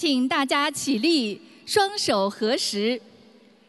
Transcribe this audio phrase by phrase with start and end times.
[0.00, 3.00] 请大家起立，双手合十。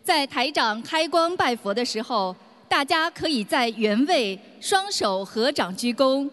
[0.03, 2.35] 在台长开光拜佛的时候，
[2.67, 6.29] 大家可以在原位双手合掌鞠躬。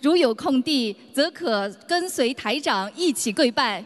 [0.00, 3.84] 如有空地，则可跟随台长一起跪拜。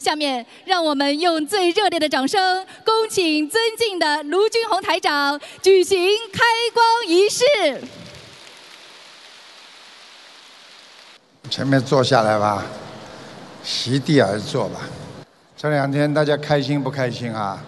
[0.00, 5.96] 下面，让我们用最热烈的掌声，恭请尊敬的卢军宏台长举行
[6.32, 6.42] 开
[6.74, 7.44] 光仪式。
[11.48, 12.64] 前面坐下来吧，
[13.62, 14.80] 席地而坐吧。
[15.56, 17.58] 这两天大家开心不开心啊？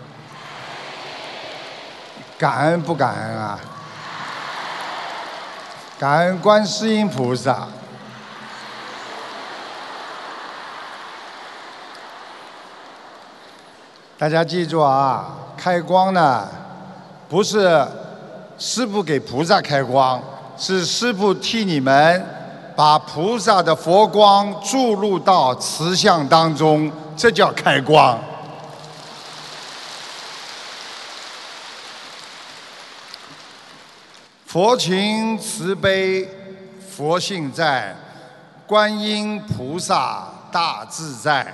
[2.37, 3.61] 感恩不感恩啊？
[5.99, 7.69] 感恩观世音菩萨。
[14.19, 16.49] 大家记住啊，开光呢，
[17.29, 17.87] 不是
[18.59, 20.21] 师父给菩萨开光，
[20.57, 22.25] 是师父替你们
[22.77, 28.19] 把菩萨的佛光注入到瓷像当中，这叫开光。
[34.45, 36.29] 佛情慈悲，
[36.89, 37.95] 佛性在，
[38.67, 41.53] 观音菩萨大自在。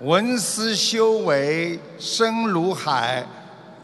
[0.00, 3.24] 闻思修为深如海，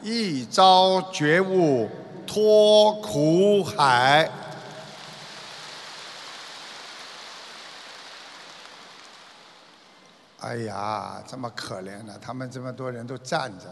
[0.03, 1.91] 一朝觉悟
[2.27, 4.31] 脱苦海。
[10.45, 12.13] 哎呀，这么可怜呢！
[12.21, 13.65] 他们这么多人都站着，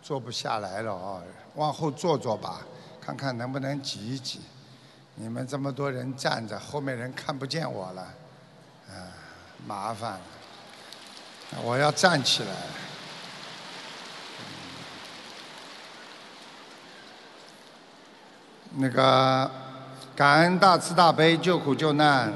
[0.00, 1.20] 坐不下来了哦。
[1.56, 2.60] 往后坐坐吧，
[3.00, 4.40] 看看能不能挤一挤。
[5.16, 8.02] 你们这么多人站着，后面人看不见我了，
[8.88, 8.94] 啊，
[9.66, 10.20] 麻烦了。
[11.64, 12.50] 我要站起来。
[18.76, 19.50] 那个
[20.14, 22.32] 感恩大慈大悲救苦救难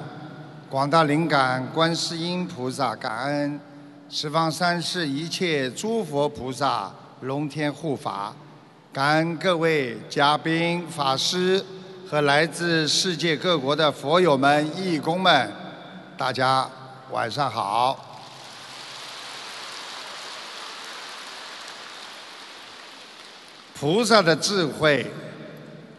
[0.69, 3.61] 广大灵感观世音菩萨，感恩
[4.11, 8.35] 十方三世一切诸佛菩萨龙天护法，
[8.91, 11.63] 感恩各位嘉宾法师
[12.09, 15.53] 和来自世界各国的佛友们义工们，
[16.17, 16.67] 大家
[17.11, 18.03] 晚上好。
[23.79, 25.07] 菩萨的智慧，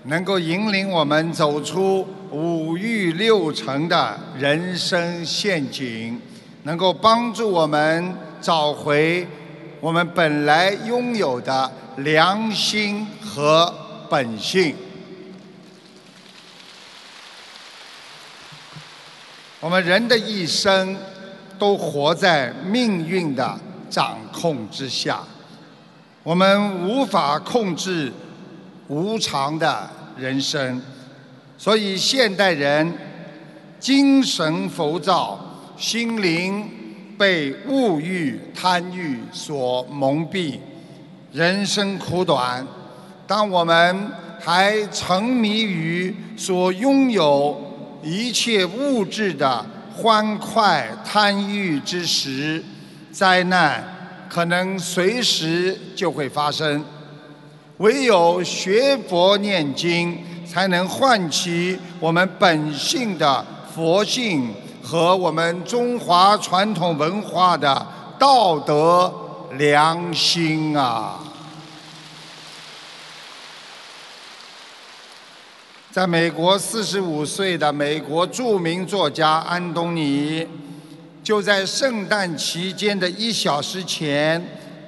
[0.06, 6.20] 能够引领我们走出五欲六尘的人生陷阱，
[6.64, 9.28] 能够帮助我们找回
[9.80, 13.74] 我们本来拥有的良心和
[14.10, 14.76] 本性。
[19.62, 20.96] 我们人的一生
[21.58, 23.60] 都活在命运的
[23.90, 25.22] 掌控之下。
[26.24, 28.12] 我们无法控制
[28.88, 30.82] 无常的人生，
[31.58, 32.94] 所以现代人
[33.80, 35.40] 精神浮躁，
[35.80, 36.70] 心灵
[37.18, 40.60] 被物欲贪欲所蒙蔽，
[41.32, 42.68] 人生苦短。
[43.26, 47.58] 当我们还沉迷于所拥有
[48.04, 52.62] 一切物质的欢快贪欲之时，
[53.10, 53.82] 灾难。
[54.28, 56.84] 可能随时就会发生，
[57.78, 60.16] 唯有学佛念经，
[60.46, 64.50] 才能唤起我们本性的佛性
[64.84, 67.86] 和我们中华传统文化的
[68.18, 69.14] 道德
[69.54, 71.20] 良心啊！
[75.92, 80.48] 在美国，四十五岁的美国著名作家安东尼。
[81.22, 84.44] 就在圣诞期间的一小时前，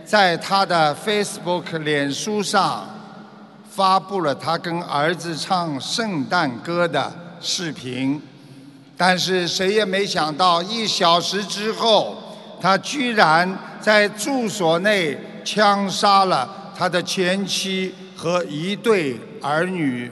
[0.06, 2.88] 在他的 Facebook 脸书上
[3.70, 8.20] 发布了他跟儿子唱圣诞歌的视频。
[9.04, 12.16] 但是谁也没想到，一小时之后，
[12.62, 20.12] 他居然在住所内枪杀了他的前妻和一对儿女，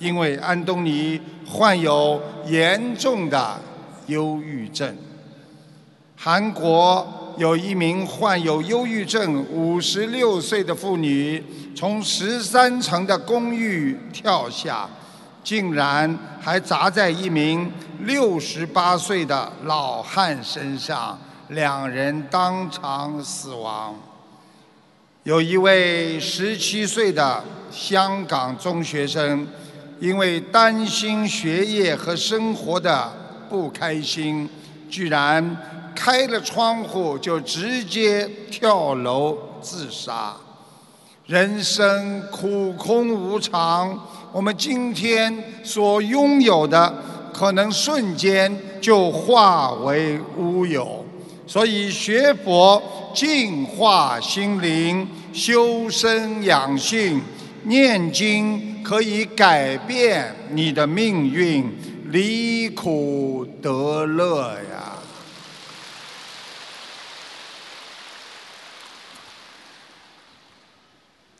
[0.00, 3.56] 因为安东尼患有严重的
[4.08, 4.92] 忧郁症。
[6.16, 7.06] 韩国
[7.36, 11.40] 有一名患有忧郁症五十六岁的妇女，
[11.76, 14.90] 从十三层的公寓跳下，
[15.44, 17.70] 竟然还砸在一名
[18.00, 21.16] 六十八岁的老汉身上，
[21.48, 23.94] 两人当场死亡。
[25.22, 29.46] 有一位十七岁的香港中学生，
[30.00, 33.12] 因为担心学业和生活的
[33.48, 34.48] 不开心，
[34.90, 35.56] 居然。
[35.96, 40.34] 开了窗户就直接跳楼自杀，
[41.24, 43.96] 人生苦空无常，
[44.34, 45.32] 我们今天
[45.62, 46.92] 所拥有的
[47.32, 51.06] 可能瞬间就化为乌有。
[51.46, 52.82] 所以学佛
[53.14, 57.20] 净化心灵，修身养性，
[57.62, 61.72] 念经可以改变你的命运，
[62.06, 64.83] 离苦得乐呀。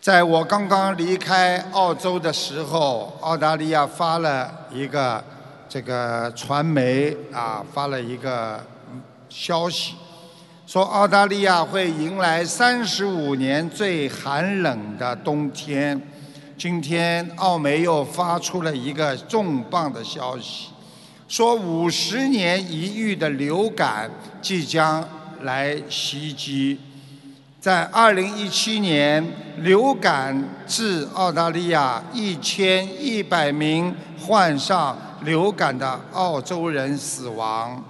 [0.05, 5.25] 在我刚刚离开澳洲的时候，澳大利亚发了一个
[5.67, 8.63] 这个传媒啊，发了一个
[9.31, 9.95] 消息，
[10.67, 15.99] 说澳大利亚会迎来三十五年最寒冷的冬天。
[16.59, 20.69] 今天澳媒又发出了一个重磅的消息，
[21.27, 24.11] 说五十年一遇的流感
[24.43, 25.03] 即将
[25.41, 26.79] 来袭击。
[27.65, 29.27] 在二零一七年，
[29.57, 37.83] 流感致澳大利亚一千一百名患上流感的澳洲人死亡。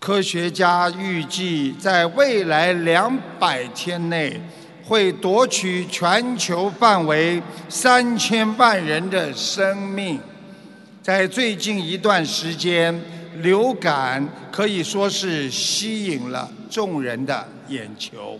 [0.00, 4.40] 科学家预计，在未来两百天内，
[4.84, 10.18] 会夺取全球范围三千万人的生命。
[11.00, 13.00] 在最近一段时间，
[13.36, 17.46] 流感可以说是吸引了众人的。
[17.68, 18.36] 眼球，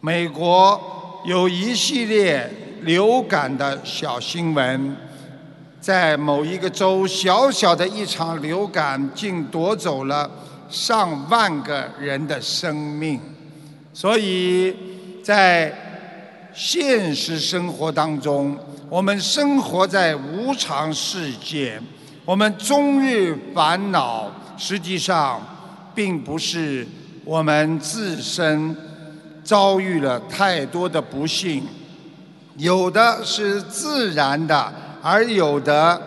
[0.00, 2.50] 美国有一系列
[2.82, 4.96] 流感的小新闻，
[5.80, 10.28] 在某一个州，小小的一场流感竟夺走了
[10.68, 13.20] 上万个人的生命。
[13.92, 14.74] 所以
[15.22, 15.72] 在
[16.52, 18.58] 现实生活当中，
[18.88, 21.80] 我们生活在无常世界，
[22.24, 25.40] 我们终日烦恼，实际上
[25.94, 26.86] 并不是。
[27.24, 28.74] 我们自身
[29.44, 31.62] 遭遇了太多的不幸，
[32.56, 34.72] 有的是自然的，
[35.02, 36.00] 而有的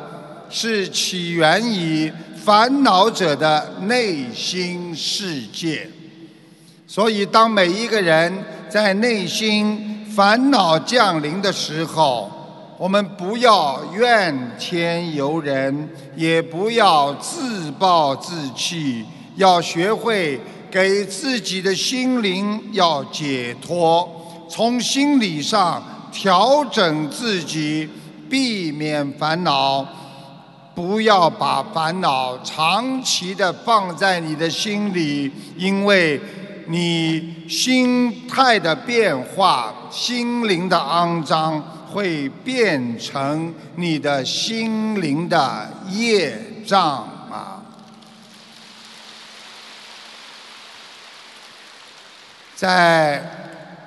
[0.49, 5.87] 是起源于烦恼者的内心世界。
[6.87, 12.29] 所以，当每一个人在内心烦恼降临的时候，
[12.77, 19.05] 我们不要怨天尤人，也不要自暴自弃，
[19.35, 20.39] 要学会。
[20.71, 24.09] 给自己的心灵要解脱，
[24.49, 25.79] 从心理上
[26.11, 27.87] 调整自己，
[28.27, 29.85] 避免烦恼，
[30.73, 36.19] 不要把烦恼长期的放在你的心里，因为
[36.65, 46.35] 你心态的变化，心灵的肮脏会变成你的心灵的业
[46.65, 47.63] 障吗。
[52.55, 53.21] 在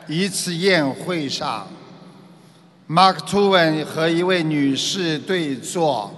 [0.07, 1.67] 一次宴会上
[2.89, 6.15] ，Mark Twain 和一位女士对坐。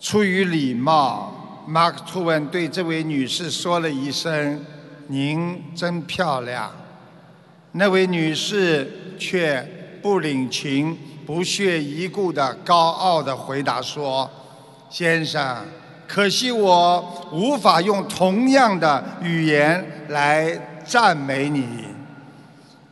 [0.00, 4.60] 出于礼貌，Mark Twain 对这位女士说了一声
[5.06, 6.70] ：“您真漂亮。”
[7.76, 9.66] 那位女士却
[10.04, 14.30] 不领情、不屑一顾的高傲的回答说
[14.90, 15.64] ：“先生，
[16.06, 17.02] 可惜我
[17.32, 21.66] 无法用同样的语言来。”赞美你，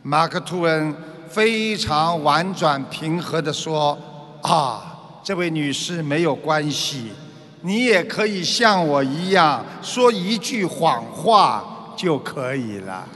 [0.03, 0.97] 马克吐温
[1.29, 3.99] 非常婉转平和地说
[4.41, 7.13] ：“啊，这位女士没有关系，
[7.61, 13.07] 你也可以像我一样说一句谎话就可以了。”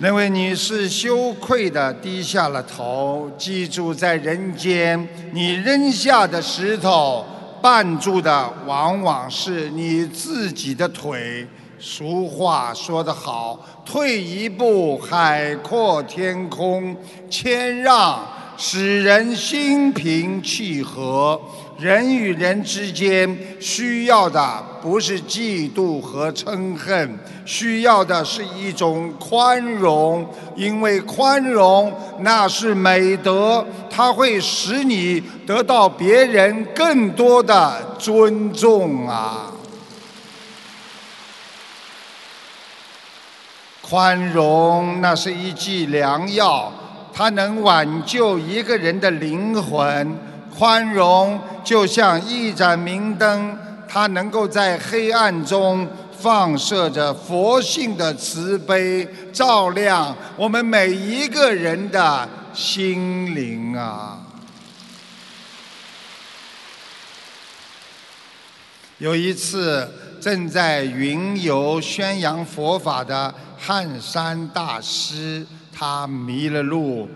[0.00, 3.28] 那位女士羞愧地低下了头。
[3.36, 7.26] 记住，在人间，你扔下的石头。
[7.60, 11.44] 绊住的往往是你自己的腿。
[11.80, 16.94] 俗话说得好：“退一步，海阔天空；
[17.28, 18.24] 谦让，
[18.56, 21.40] 使人心平气和。”
[21.78, 39.52] 人与人之间需要的不是嫉妒和嗔恨，需要的是一种宽容，因为宽容那是美德，它会使你得到别人更多的尊重啊！
[43.80, 46.72] 宽容那是一剂良药，
[47.14, 50.18] 它能挽救一个人的灵魂。
[50.58, 53.56] 宽容就像一盏明灯，
[53.88, 55.86] 它能够在黑暗中
[56.18, 64.18] 放射着佛性的慈悲，照亮我们每一个人的心灵啊！
[68.98, 69.88] 有一次，
[70.20, 77.08] 正在云游宣扬佛法的汉山大师，他迷了路，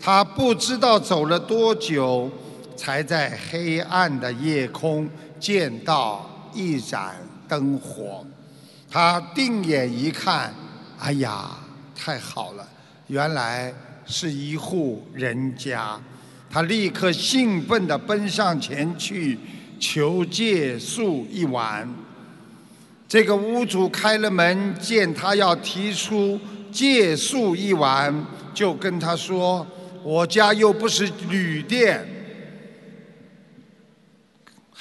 [0.00, 2.28] 他不知道走了多久。
[2.76, 5.08] 才在黑暗的夜空
[5.40, 7.14] 见到一盏
[7.48, 8.24] 灯火。
[8.90, 10.54] 他定眼一看，
[10.98, 11.50] 哎呀，
[11.94, 12.68] 太好了，
[13.08, 13.72] 原来
[14.06, 16.00] 是一户人家。
[16.48, 19.36] 他立刻兴奋地奔上前去
[19.80, 21.88] 求借宿一晚。
[23.08, 26.40] 这个屋主开了门，见他要提出
[26.70, 29.66] 借宿一晚，就跟他说
[30.04, 32.06] ：“我家又不是旅店。”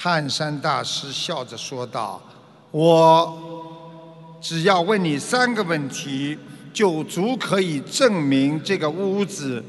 [0.03, 2.21] 汉山大师笑着说道
[2.71, 6.37] ：“我只要问你三个问题，
[6.73, 9.63] 就足可以证明这个屋子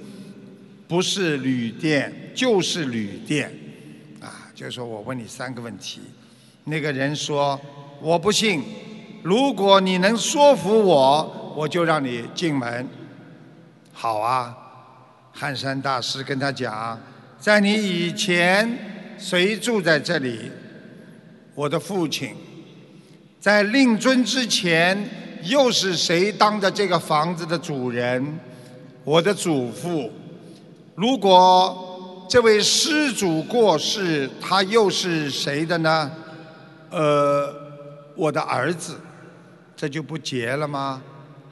[0.89, 3.49] 不是旅店，就是旅店。
[4.21, 6.01] 啊，就是说我问你三个问题。”
[6.67, 7.61] 那个人说
[8.03, 8.61] ：“我不信，
[9.23, 12.89] 如果你能说服我，我就让你进门。”
[13.95, 14.53] 好啊，
[15.33, 16.99] 汉山大师跟他讲
[17.39, 18.91] ：“在你以前。”
[19.25, 20.39] 谁住在这里？
[21.55, 22.35] 我的父亲。
[23.41, 25.09] 在令尊之前，
[25.45, 28.39] 又是谁当的这个房子的主人？
[29.03, 30.13] 我的祖父。
[30.95, 36.11] 如果这位施主过世，他又是谁的呢？
[36.91, 37.51] 呃，
[38.15, 38.95] 我的儿子。
[39.75, 41.03] 这就不结了吗？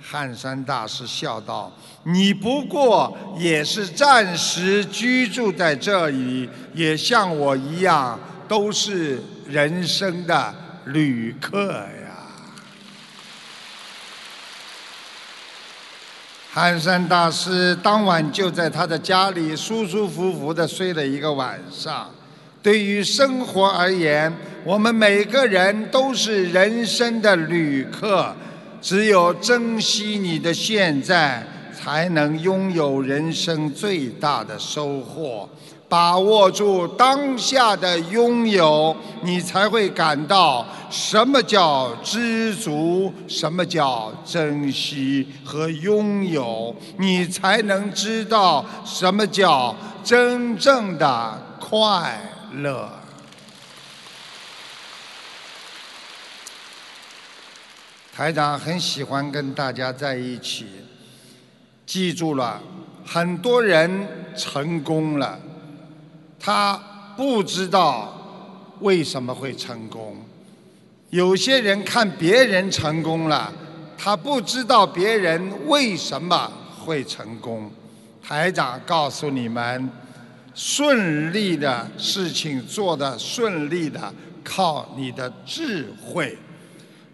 [0.05, 8.19] 汉山大师笑道：“你不过也是暂时居住在这里，也像我一样，
[8.49, 10.53] 都是人生的
[10.87, 11.87] 旅客呀。”
[16.53, 22.11] 汉山大师当晚就在他的家里舒舒服服的睡了一个晚上。
[22.63, 24.31] 对于生活而言，
[24.65, 28.35] 我们每个人都是人生的旅客。
[28.83, 35.49] 只有珍惜你的现在，才能拥有人生最大的收获。
[35.89, 52.19] 把握住当下的拥有，你才会感到什么叫知足，什么叫珍惜和拥有，你才能知道什么叫真正的快
[52.55, 52.89] 乐。
[58.15, 60.67] 台长很喜欢跟大家在一起。
[61.87, 62.61] 记住了，
[63.07, 65.41] 很多人成功了，
[66.39, 66.79] 他
[67.17, 68.13] 不知道
[68.81, 70.15] 为什么会成功。
[71.09, 73.51] 有些人看别人成功了，
[73.97, 77.71] 他不知道别人为什么会成功。
[78.23, 79.91] 台长告诉你们，
[80.55, 84.13] 顺利的事情做得顺利的，
[84.45, 86.37] 靠你的智慧。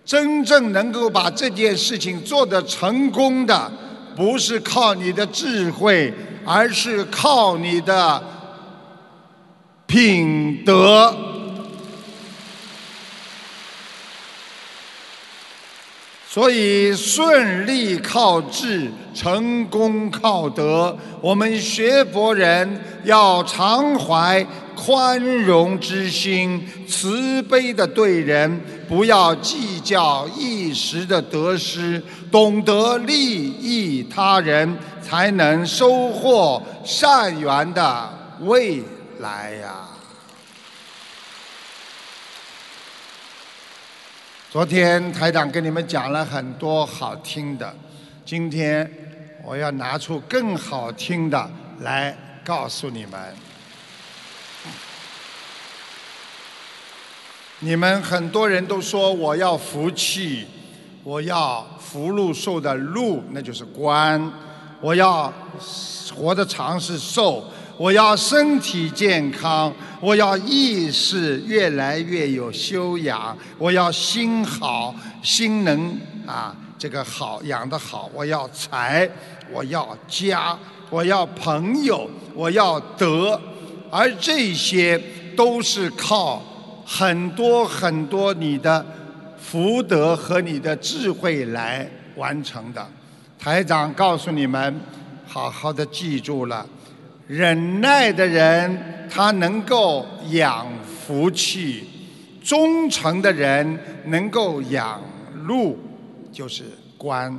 [0.08, 3.70] 真正能够把这件事情做得成功的，
[4.16, 6.10] 不是靠你的智慧，
[6.46, 8.22] 而是靠你的
[9.86, 11.14] 品德。
[16.26, 20.96] 所以，顺利靠智，成功靠德。
[21.20, 24.46] 我们学佛人要常怀。
[24.80, 38.08] 宽容之心，慈悲的对人，不要计较一时的得失，懂得利益他人，才能收获善缘的
[38.42, 38.80] 未
[39.18, 39.88] 来呀。
[44.48, 47.74] 昨天台长跟你们讲了很多好听的，
[48.24, 48.90] 今天
[49.44, 53.47] 我要拿出更好听的来告诉你们。
[57.60, 60.46] 你们很多人都说我要福气，
[61.02, 64.30] 我要福禄寿的禄，那就是官；
[64.80, 65.32] 我要
[66.14, 67.42] 活得长是寿；
[67.76, 79.10] 我要身体健康；我要意识越来越有修养；我要心好，心能啊这个好养得好；我要财，
[79.52, 80.56] 我要家，
[80.90, 83.40] 我要朋友，我要德，
[83.90, 84.96] 而这些
[85.36, 86.40] 都是靠。
[86.90, 88.84] 很多很多你的
[89.38, 92.84] 福德和你的智慧来完成的，
[93.38, 94.80] 台长告诉你们，
[95.26, 96.66] 好好的记住了。
[97.26, 101.84] 忍耐的人他能够养福气，
[102.42, 104.98] 忠诚的人能够养
[105.44, 105.78] 禄，
[106.32, 106.64] 就是
[106.96, 107.38] 官。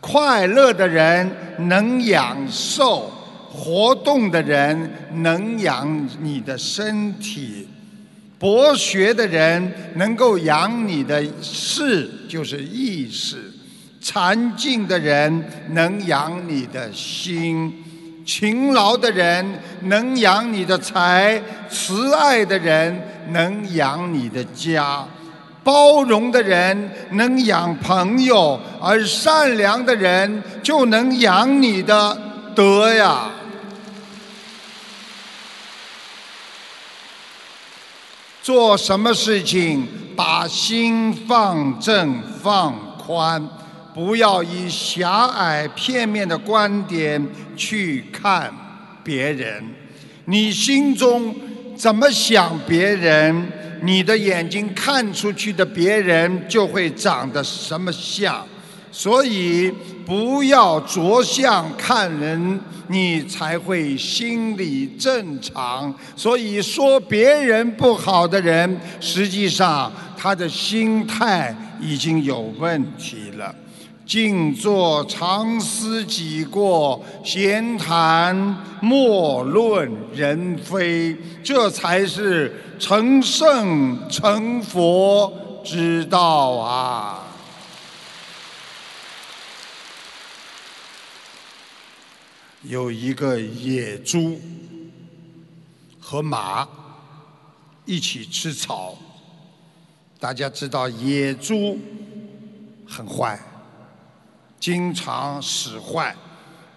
[0.00, 1.30] 快乐的人
[1.68, 3.10] 能养寿，
[3.50, 7.68] 活动的人能养你的身体。
[8.42, 13.36] 博学的人能够养你的事，就是意识；
[14.00, 17.70] 禅静的人能养你的心；
[18.26, 19.46] 勤劳的人
[19.82, 25.06] 能养你的财，慈爱的人能养你的家，
[25.62, 32.18] 包容的人能养朋友，而善良的人就能养你的
[32.56, 33.30] 德呀。
[38.42, 43.48] 做什么事情，把心放正放宽。
[43.94, 48.52] 不要以狭隘片面的观点去看
[49.04, 49.62] 别人，
[50.24, 51.34] 你心中
[51.76, 53.46] 怎么想别人，
[53.82, 58.44] 你的眼睛看出去的别人就会长得什么相。
[58.92, 59.72] 所以
[60.04, 65.92] 不要着相看人，你才会心理正常。
[66.14, 73.54] 所以说别人不好的人，实际上他的心态已经有问题了。
[74.04, 78.36] 静坐常思己过，闲谈
[78.82, 85.32] 莫论人非，这才是成圣成佛
[85.64, 87.21] 之道啊！
[92.62, 94.40] 有一个野猪
[95.98, 96.68] 和马
[97.84, 98.96] 一起吃草，
[100.20, 101.76] 大家知道野猪
[102.86, 103.38] 很坏。
[104.60, 106.14] 经常使坏，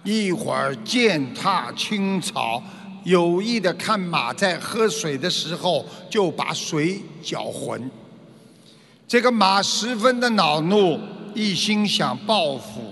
[0.03, 2.63] 一会儿践踏青草，
[3.03, 7.91] 有意的看马在喝水的时候就把水搅浑。
[9.07, 10.99] 这个马十分的恼怒，
[11.35, 12.91] 一心想报复，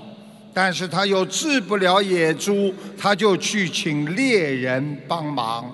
[0.54, 5.66] 但是他又治不了野猪，他就去请猎人帮忙。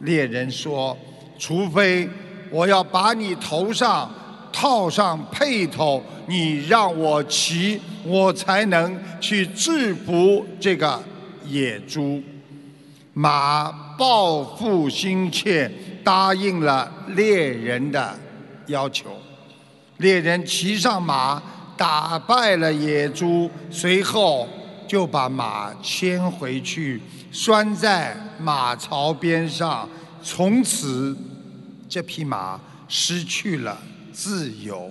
[0.00, 0.96] 猎人说
[1.38, 2.08] ：“除非
[2.50, 4.10] 我要把你头上
[4.52, 11.02] 套上辔头。”你让我骑，我才能去制服这个
[11.46, 12.22] 野猪。
[13.14, 15.72] 马报复心切，
[16.04, 18.14] 答应了猎人的
[18.66, 19.06] 要求。
[19.96, 21.42] 猎人骑上马，
[21.78, 24.46] 打败了野猪，随后
[24.88, 29.88] 就把马牵回去，拴在马槽边上。
[30.20, 31.16] 从此，
[31.88, 33.78] 这匹马失去了
[34.12, 34.90] 自由。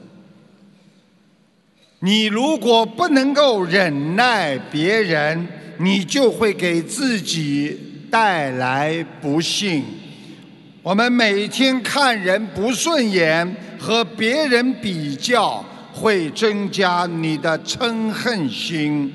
[1.99, 5.47] 你如果不能够忍耐别人，
[5.79, 9.83] 你就会给自己带来不幸。
[10.81, 15.65] 我们每天看人不顺眼，和别人比较，
[15.99, 19.11] 会增加你的嗔恨心。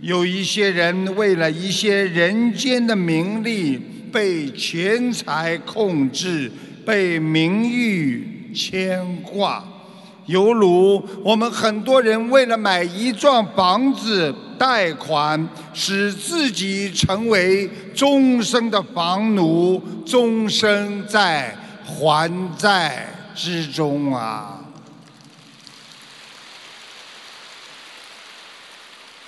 [0.00, 3.78] 有一些人为了一些人间的名利，
[4.10, 6.50] 被钱财控制，
[6.86, 9.62] 被名誉牵挂。
[10.26, 24.63] 犹如我们很多人为了买一幢房子贷款，使自己成为终生的房奴，终生在还债之中啊！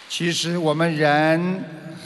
[0.08, 1.64] 其实我们人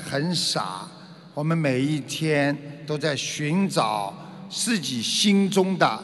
[0.08, 0.88] 很傻，
[1.34, 4.12] 我们每一天都在寻找
[4.48, 6.02] 自己心中的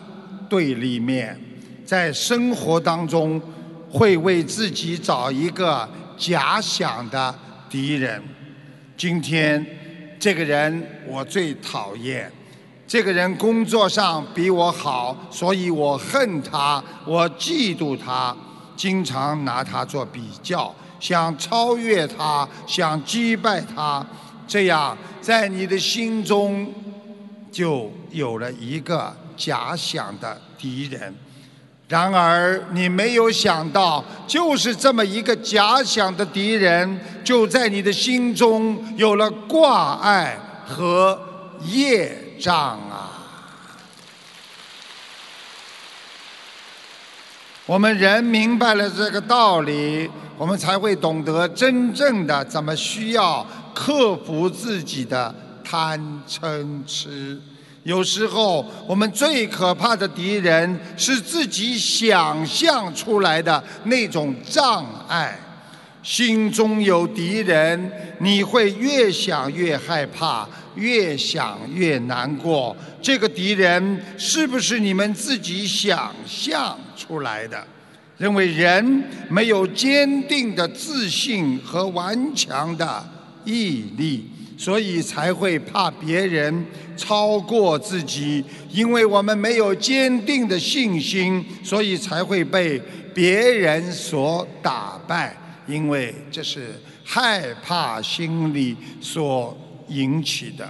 [0.49, 1.39] 对立面。
[1.85, 3.41] 在生活当中，
[3.91, 7.35] 会为自己找一个假想的
[7.71, 8.23] 敌人。
[8.97, 9.65] 今天，
[10.19, 12.31] 这个人我最讨厌，
[12.87, 18.37] 这个人工作上比我好，所以我恨他，我嫉妒他，
[18.77, 24.05] 经常拿他做比较，想超越他，想击败他，
[24.47, 26.73] 这样在你的心中
[27.53, 31.15] 就有了一个假想的敌人。
[31.89, 41.17] 然而，你没有想到，就是这么一个假想的敌人，就在你的心中有了挂碍和
[41.63, 42.57] 业障
[42.91, 43.06] 啊！
[47.67, 57.37] 我们人明白了这个道理，我们才会懂得真正的怎么需要克服自己的贪嗔痴。
[57.83, 65.37] 有时候，我们最可怕的敌人是自己想象出来的那种障碍。
[66.07, 67.91] 心中有敌人，
[68.21, 72.75] 你会越想越害怕，越想越难过。
[73.03, 77.67] 这个敌人是不是你们自己想象出来的？
[78.19, 83.05] 认为人没有坚定的自信和顽强的
[83.45, 84.31] 毅力。
[84.59, 86.65] 所以才会怕别人
[86.97, 92.81] 超过自己，因为我们没有坚定的信心，所以才会被
[93.13, 95.37] 别人所打败。
[95.67, 99.57] 因为这是害怕心理所
[99.89, 100.69] 引起的。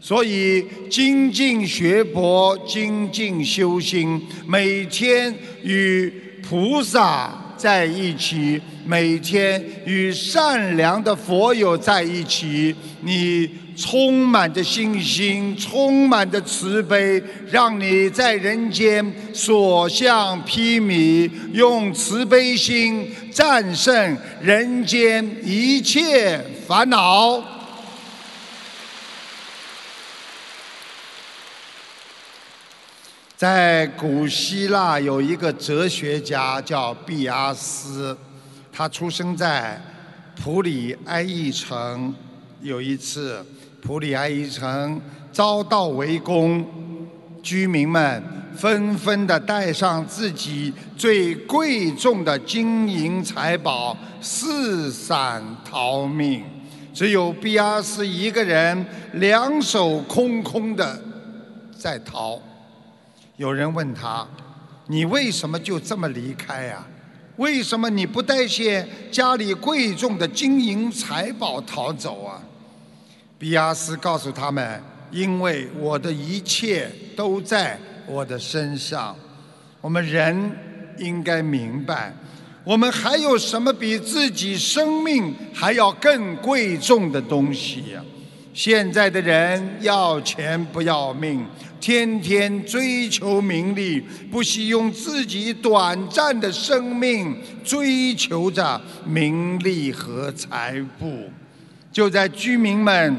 [0.00, 6.12] 所以精进学佛，精进修心，每天与
[6.46, 27.42] 菩萨在一起，每天与善良的佛友在一起，你充满着信心，充满着慈悲，让你在人间所向披靡，用慈悲心战胜人间一切烦恼。
[33.36, 38.16] 在古希腊有一个哲学家叫毕阿斯，
[38.72, 39.80] 他出生在
[40.40, 42.14] 普里埃伊城。
[42.62, 43.44] 有一次，
[43.86, 44.98] 普里埃伊城
[45.30, 46.64] 遭到围攻，
[47.42, 48.22] 居民们
[48.56, 56.42] 纷纷的带上自己最贵重的金银财宝，四散逃命。
[56.94, 60.98] 只有毕阿斯一个人两手空空的
[61.76, 62.40] 在逃。
[63.36, 64.26] 有人问他
[64.88, 66.82] ：“你为什么就这么离开呀？
[67.36, 72.40] 为什么你不带些家里贵重的金银财宝逃走啊？”
[73.44, 79.14] 比亚斯告诉他们：“因为我的一切都在我的身上。
[79.82, 80.50] 我们人
[80.96, 82.10] 应该明白，
[82.64, 88.02] 我们还有什么比自己生命还要更贵重的东西呀？
[88.54, 91.46] 现在的人要钱不要命。”
[91.78, 101.28] 天天追求名利，不惜用自己短暂的生命追求着名利和财富。
[101.92, 103.14] 就在居民们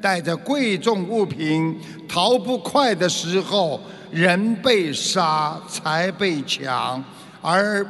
[0.00, 7.02] 带着贵重物品逃不快的时候，人被杀，财被抢，
[7.42, 7.86] 而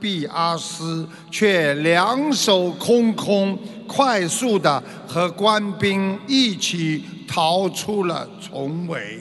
[0.00, 7.04] 毕阿斯却两手空空，快速的和官兵一起。
[7.28, 9.18] 逃出了重围，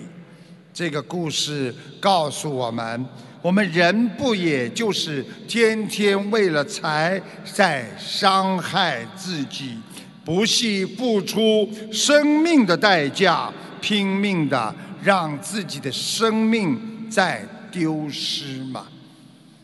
[0.71, 3.05] 这个故事告诉我们：
[3.41, 9.79] 我们人不也就是天天为了财在伤害自己，
[10.25, 16.77] 不惜付出生命的代价，拼命的让自己的生命
[17.09, 18.87] 在丢失吗？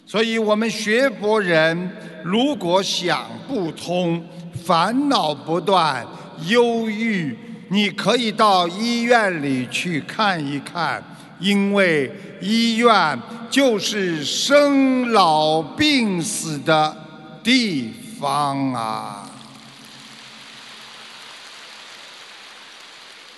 [0.05, 1.89] 所以，我们学佛人
[2.23, 4.23] 如果想不通，
[4.63, 6.05] 烦恼不断，
[6.47, 7.35] 忧郁。
[7.69, 11.01] 你可以到医院里去看一看，
[11.39, 13.17] 因为医院
[13.49, 16.93] 就是生老病死的
[17.41, 19.20] 地方啊。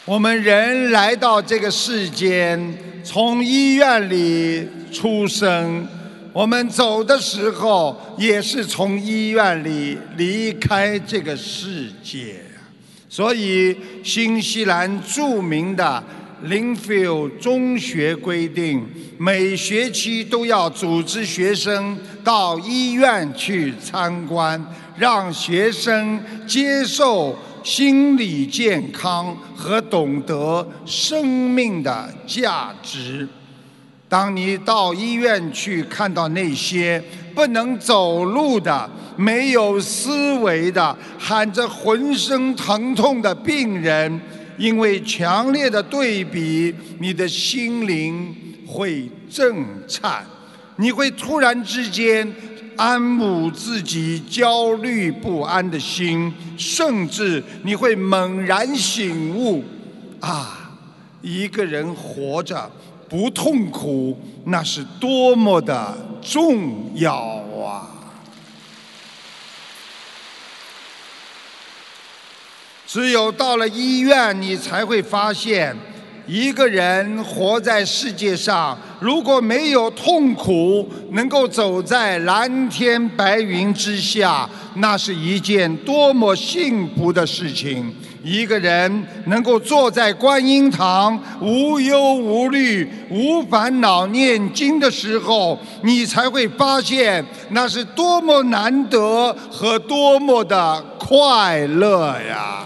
[0.06, 2.60] 我们人来到这个世间，
[3.06, 5.88] 从医院里出生，
[6.34, 12.36] 我们走的时候也是从医院里离开这个世界。
[13.08, 16.04] 所以，新西兰著名的
[16.48, 18.86] Linfield 中学规定，
[19.18, 24.62] 每学期都要组织学生到医院去参观，
[24.98, 33.28] 让学生接受心理健康和懂得生命的价值。
[34.10, 44.21] 当你到医院去看到那些不能走路的，没有思维的，喊着浑身疼痛的病人，
[44.58, 48.36] 因为强烈的对比，你的心灵
[48.67, 50.23] 会震颤，
[50.76, 52.32] 你会突然之间
[52.78, 59.64] 安抚自己焦虑不安的心，甚至你会猛然醒悟：
[60.20, 60.72] 啊，
[61.22, 62.70] 一个人活着
[63.10, 67.90] 不痛苦，那是多么的重要啊！
[72.86, 75.76] 只有到了医院，你才会发现，
[76.26, 87.94] 一个人活在世界上，如果没有痛苦，能够走在蓝天白云之下，那是一件多么幸福的事情。
[88.24, 102.66] 一个人能够坐在观音堂，无忧无虑、无烦恼念经的时候，你才会发现，那是多么难得和多么的快乐呀！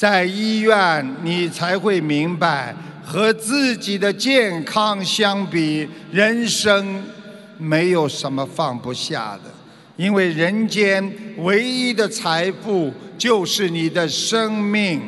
[0.00, 7.02] 在医院，你才会明白，和自己的健康相比，人生
[7.58, 9.50] 没有什么放不下的。
[9.98, 15.02] 因为人间唯一的财富就是你的生命。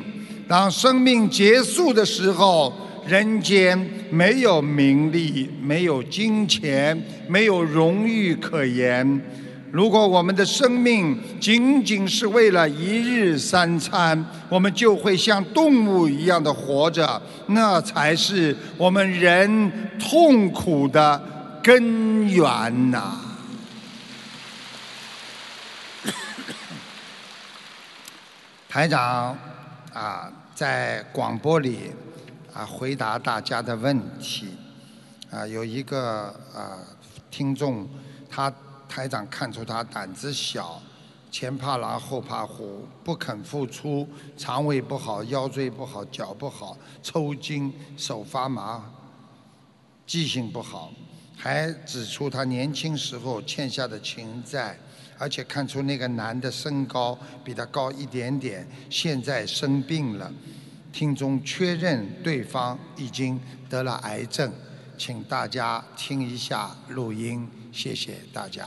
[0.46, 2.70] 当生命结束的时候，
[3.06, 3.74] 人间
[4.10, 9.22] 没有名利，没有金钱，没有荣誉可言。
[9.72, 23.18] 如果我们的生命仅仅是为了一日三餐，我们就会像动物一样的活着，那才是我们人痛苦的根源呐、
[28.68, 29.34] 台长
[29.94, 31.92] 啊，在广播里
[32.52, 34.48] 啊回答大家的问题。
[35.30, 36.76] 啊，有一个啊
[37.30, 37.88] 听众，
[38.28, 38.52] 他
[38.94, 40.78] 台长看出他胆子小，
[41.30, 48.84] 前怕狼后怕虎，不肯付出，肠胃不好，腰椎不好，脚不好，抽筋，手发麻，
[50.06, 50.92] 记性不好，
[51.34, 54.78] 还指出他年轻时候欠下的情债。
[55.16, 60.30] 而且看出那个男的身高比他高一点点，现在生病了。
[60.92, 64.52] 听众确认对方已经得了癌症，
[64.98, 68.64] 请大家听一下录音，谢谢大家。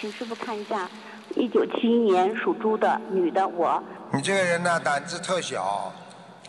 [0.00, 0.88] 请师傅看一下，
[1.36, 3.82] 一九七一年属猪的女的我，
[4.12, 5.92] 你这个人呢，胆子特小，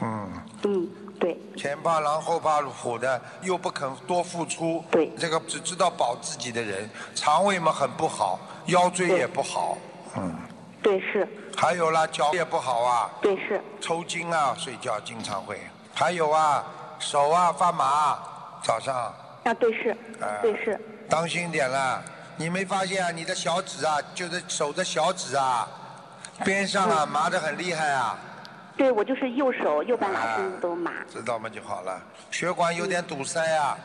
[0.01, 0.31] 嗯，
[0.63, 5.11] 嗯，对，前怕狼后怕虎的，又不肯多付出，对。
[5.17, 9.77] 这个只知道保自己的人，肠胃嘛很不好，腰椎也不好，
[10.15, 10.33] 嗯，
[10.81, 15.59] 对是，还有啦，脚也不好啊，对是，抽筋啊，睡觉经常会，
[15.93, 16.63] 还有啊，
[16.99, 18.17] 手啊发麻，
[18.65, 19.13] 早上。
[19.43, 22.03] 啊对是啊，对是，当心点了。
[22.35, 25.67] 你没发现啊，你的小指啊，就是手的小指啊，
[26.43, 28.17] 边上啊麻的很厉害啊，
[28.75, 32.01] 对我就是右手右半拉啊身子都麻，知道吗就好了。
[32.31, 33.77] 血管有点堵塞啊，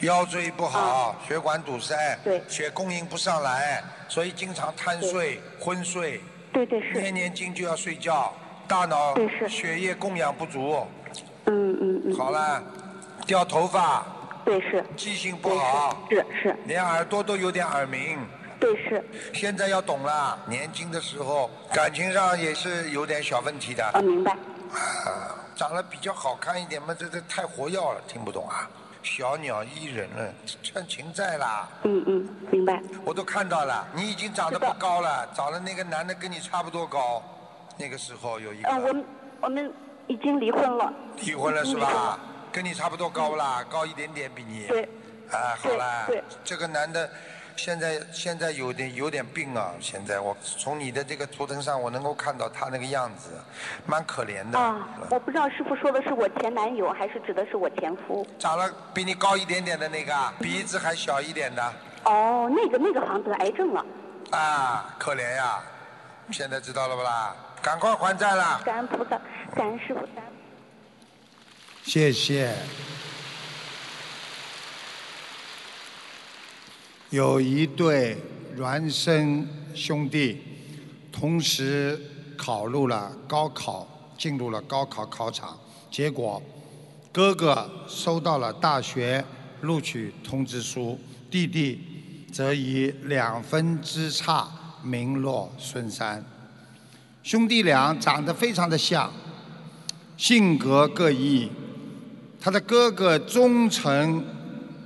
[0.00, 2.42] 腰椎不好，血管堵塞，对。
[2.48, 8.32] 血供应不上来，所以经常贪睡、昏睡，对对是，念念经就要睡觉，
[8.66, 9.14] 大脑
[9.46, 10.84] 血液供氧不足。
[11.46, 12.60] 嗯嗯嗯，好了，
[13.26, 14.04] 掉头发，
[14.44, 16.42] 对是，记性不好，是是。
[16.42, 18.18] 是，连耳朵都有点耳鸣。
[18.60, 23.84] 对是，现在要懂了，年轻的时候感情上也是有点小问题的。
[23.92, 28.68] 啊明白，啊，长得比较好看一点嘛，这这太活跃了，听不懂啊。
[29.02, 33.86] 小鸟依人了，趁情在啦，嗯嗯明白，我都看到了。
[33.92, 37.22] 你已经长得不高了，找了那个男的跟你差不多高，
[37.76, 39.04] 那个时候有一个、嗯我们
[39.42, 39.72] 我们
[40.06, 41.90] 已经离婚了，离婚了是吧？
[41.90, 42.18] 了？
[42.54, 44.68] 跟你差不多高啦，高一点点比你。
[44.68, 44.88] 对，
[45.32, 46.06] 啊，好啦
[46.44, 47.10] 这个男的
[47.56, 53.30] 现在现在有点有点病啊，现在我从你的这个图腾上我能够看到他那个样子，
[53.84, 54.56] 蛮可怜的。
[54.56, 61.72] 啊，我不知道师傅说的是我前男友还是指的是我前夫，长了比你高一点点的那个，鼻子还小一点的，
[62.04, 63.84] 哦，那个那个好像得癌症了，
[64.30, 65.60] 啊，可怜呀！
[66.30, 67.34] 现在知道了不啦？
[67.60, 68.60] 赶快还债啦！
[68.64, 69.20] 感恩菩萨，
[69.56, 70.33] 感恩师傅，感恩。
[71.84, 72.56] 谢谢。
[77.10, 78.16] 有一对
[78.56, 80.40] 孪生兄弟，
[81.12, 82.00] 同时
[82.38, 85.58] 考入了高考，进入了高考考场，
[85.90, 86.42] 结果
[87.12, 89.22] 哥哥收到了大学
[89.60, 90.98] 录取通知书，
[91.30, 94.50] 弟弟则以两分之差
[94.82, 96.24] 名落孙山。
[97.22, 99.12] 兄弟俩长得非常的像，
[100.16, 101.50] 性格各异。
[102.44, 104.22] 他的哥哥忠诚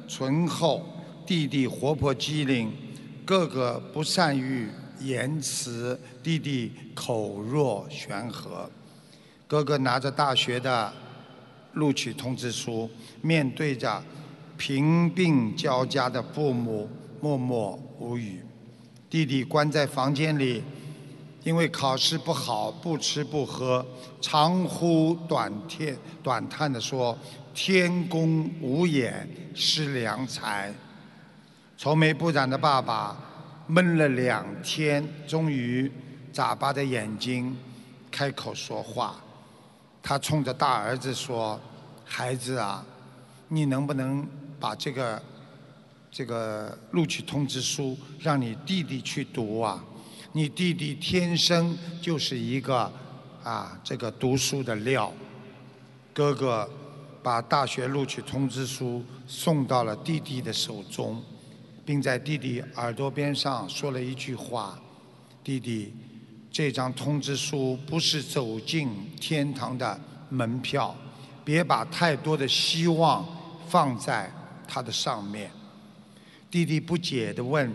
[0.06, 0.80] 醇厚，
[1.26, 2.72] 弟弟活泼机灵。
[3.24, 4.68] 哥哥不善于
[5.00, 8.70] 言辞，弟弟口若悬河。
[9.48, 10.92] 哥哥拿着大学的
[11.72, 12.88] 录取通知书，
[13.22, 14.00] 面对着
[14.56, 16.88] 贫病交加的父母，
[17.20, 18.40] 默默无语。
[19.10, 20.62] 弟弟关在房间里，
[21.48, 23.82] 因为考试不好，不吃不喝，
[24.20, 27.18] 长呼短叹短叹地说
[27.54, 30.70] ：“天公无眼，失良才。”
[31.78, 33.16] 愁眉不展的爸爸
[33.66, 35.90] 闷了两天，终于
[36.30, 37.56] 眨巴着眼睛
[38.10, 39.16] 开口说话。
[40.02, 41.58] 他冲着大儿子说
[42.04, 42.84] ：“孩子啊，
[43.48, 44.28] 你能不能
[44.60, 45.22] 把这个
[46.10, 49.82] 这个录取通知书让你弟弟去读啊？
[50.38, 52.88] 你弟弟天生就是一个
[53.42, 55.12] 啊这个读书的料。”
[56.14, 56.70] 哥哥
[57.24, 61.20] 把大学录取通知书送到了弟弟的手中，
[61.84, 64.78] 并在弟弟耳朵边上说了一句话
[65.42, 65.92] ：“弟弟，
[66.52, 68.88] 这张通知书不是走进
[69.20, 70.96] 天堂的门票，
[71.44, 73.26] 别把太多的希望
[73.66, 74.32] 放在
[74.68, 75.50] 它的上面。”
[76.48, 77.72] 弟弟不解地问：“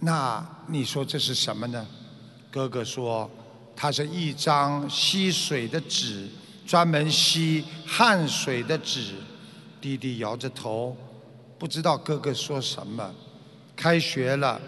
[0.00, 1.86] 那你说这是什么呢？”
[2.50, 3.30] 哥哥说
[3.74, 6.28] ：“它是一张吸水的纸，
[6.66, 9.14] 专门吸汗水的纸。”
[9.80, 10.96] 弟弟摇着头，
[11.58, 13.10] 不知道哥哥说什么。
[13.76, 14.60] 开学了，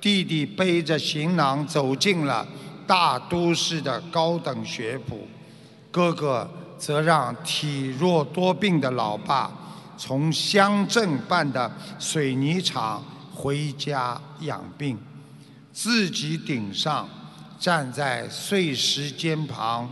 [0.00, 2.46] 弟弟背着行囊走进了
[2.86, 5.28] 大都市的高等学府，
[5.90, 9.52] 哥哥则让体弱多病的老爸
[9.96, 14.98] 从乡镇办的水泥厂回家养病，
[15.82, 17.08] 自己顶上
[17.58, 19.90] 站在碎石间旁，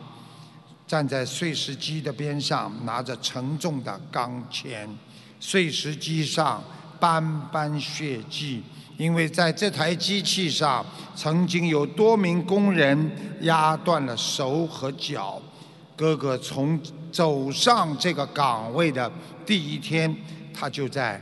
[0.86, 4.86] 站在碎石机的边上，拿着沉重的钢钎，
[5.40, 6.62] 碎石机上
[7.00, 8.62] 斑斑血迹，
[8.98, 10.84] 因为在这台机器上
[11.16, 15.40] 曾经有多名工人压断了手和脚。
[15.96, 16.78] 哥哥从
[17.10, 19.10] 走上这个岗位的
[19.46, 20.14] 第一天，
[20.52, 21.18] 他就在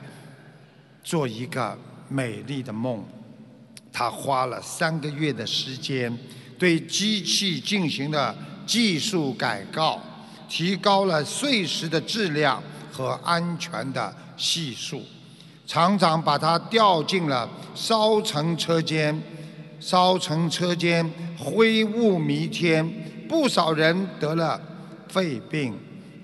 [1.04, 3.04] 做一个美丽的梦。
[3.98, 6.14] 他花了三个月的时间，
[6.58, 9.98] 对机器进行了技术改造，
[10.46, 15.02] 提高了碎石的质量和安全的系数。
[15.66, 19.18] 厂长把他调进了烧成车间，
[19.80, 22.86] 烧成车间灰雾弥天，
[23.26, 24.60] 不少人得了
[25.08, 25.74] 肺病。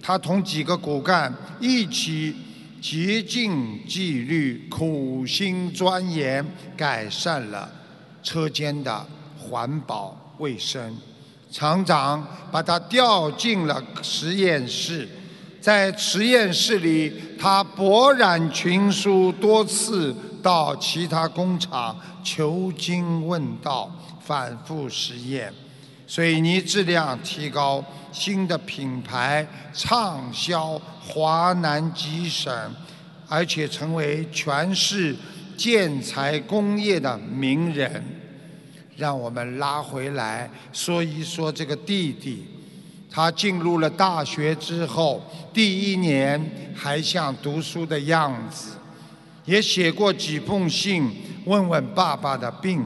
[0.03, 2.37] 他同几个骨干一起
[2.83, 6.45] 竭尽纪律，苦心钻研，
[6.77, 7.71] 改善了
[8.25, 9.07] 车间的
[9.39, 10.93] 环保卫生。
[11.49, 15.09] 厂长把他调进了实验室，
[15.61, 23.89] 在实验室里，他博览群书，多次到其他工厂求经问道，
[24.21, 25.55] 反复实验。
[26.09, 32.53] 水泥质量提高，新的品牌畅销华南几省，
[33.29, 35.15] 而且成为全市
[35.57, 38.03] 建材工业的名人。
[38.97, 42.47] 让我们拉回来说一说这个弟弟。
[43.11, 48.77] 他进入了大学之后，第一年还像读书的样子，
[49.45, 51.11] 也写过几封信
[51.45, 52.83] 问问爸爸的病。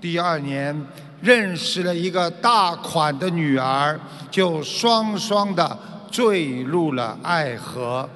[0.00, 0.74] 第二年
[1.20, 5.78] 认识了一个大款的女儿，就双双的
[6.10, 8.08] 坠入了爱河。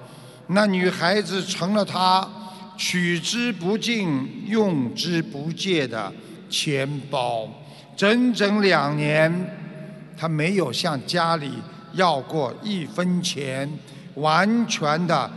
[0.48, 2.28] 那女孩子成了他
[2.76, 6.12] 取之不尽、用之不竭的
[6.50, 7.48] 钱包。
[7.96, 9.60] 整整两年。
[10.16, 11.50] 他没有向家里
[11.94, 13.68] 要过一分钱，
[14.14, 15.28] 完全的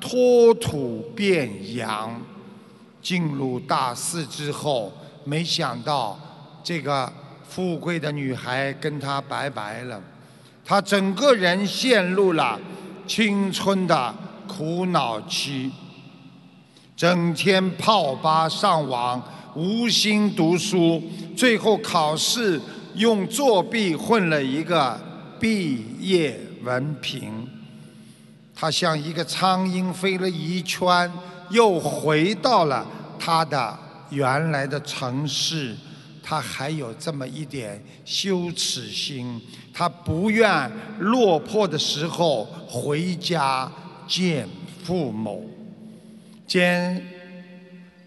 [0.00, 2.22] 脱土变洋。
[3.02, 4.92] 进入大四之后，
[5.24, 6.16] 没想到
[6.62, 10.00] 这个富贵的女孩跟他拜拜了，
[10.64, 12.58] 他整个人陷入了
[13.06, 14.14] 青春的
[14.48, 15.70] 苦恼期，
[16.96, 19.22] 整天泡吧上网，
[19.54, 21.02] 无心读书，
[21.36, 22.60] 最后考试。
[22.94, 24.96] 用作弊混了一个
[25.40, 27.44] 毕业文凭，
[28.54, 31.10] 他像一个苍蝇飞了一圈，
[31.50, 32.86] 又回到了
[33.18, 33.76] 他的
[34.10, 35.74] 原来的城市。
[36.24, 39.40] 他还有这么一点羞耻心，
[39.72, 43.70] 他不愿落魄的时候回家
[44.08, 44.48] 见
[44.82, 45.50] 父母。
[46.46, 47.06] 兼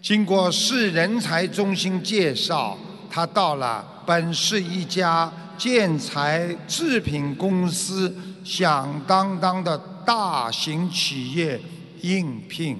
[0.02, 2.76] 经过市人才中心介绍，
[3.08, 3.94] 他到了。
[4.08, 9.76] 本市一家建材制品公司响当当的
[10.06, 11.60] 大型企业
[12.00, 12.78] 应聘，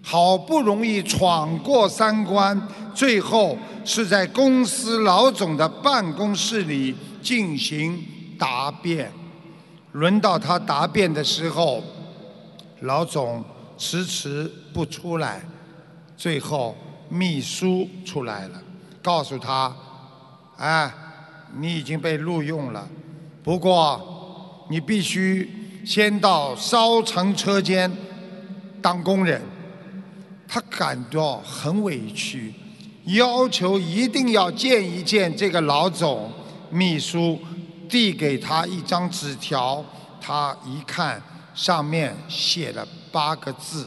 [0.00, 2.56] 好不容易闯过三关，
[2.94, 8.02] 最后是在公司老总的办公室里进行
[8.38, 9.10] 答辩。
[9.92, 11.82] 轮到他答辩的时候，
[12.80, 13.44] 老总
[13.76, 15.40] 迟迟不出来，
[16.16, 16.76] 最后
[17.08, 18.62] 秘书出来了，
[19.02, 19.74] 告诉他。
[20.56, 20.92] 哎，
[21.56, 22.88] 你已经被录用了，
[23.42, 27.90] 不过你必须先到烧成车间
[28.80, 29.42] 当工人。
[30.46, 32.52] 他感到很委屈，
[33.06, 36.30] 要求一定要见一见这个老总。
[36.70, 37.38] 秘书
[37.88, 39.84] 递给他一张纸条，
[40.20, 41.22] 他一看，
[41.54, 43.86] 上面写了八个字：“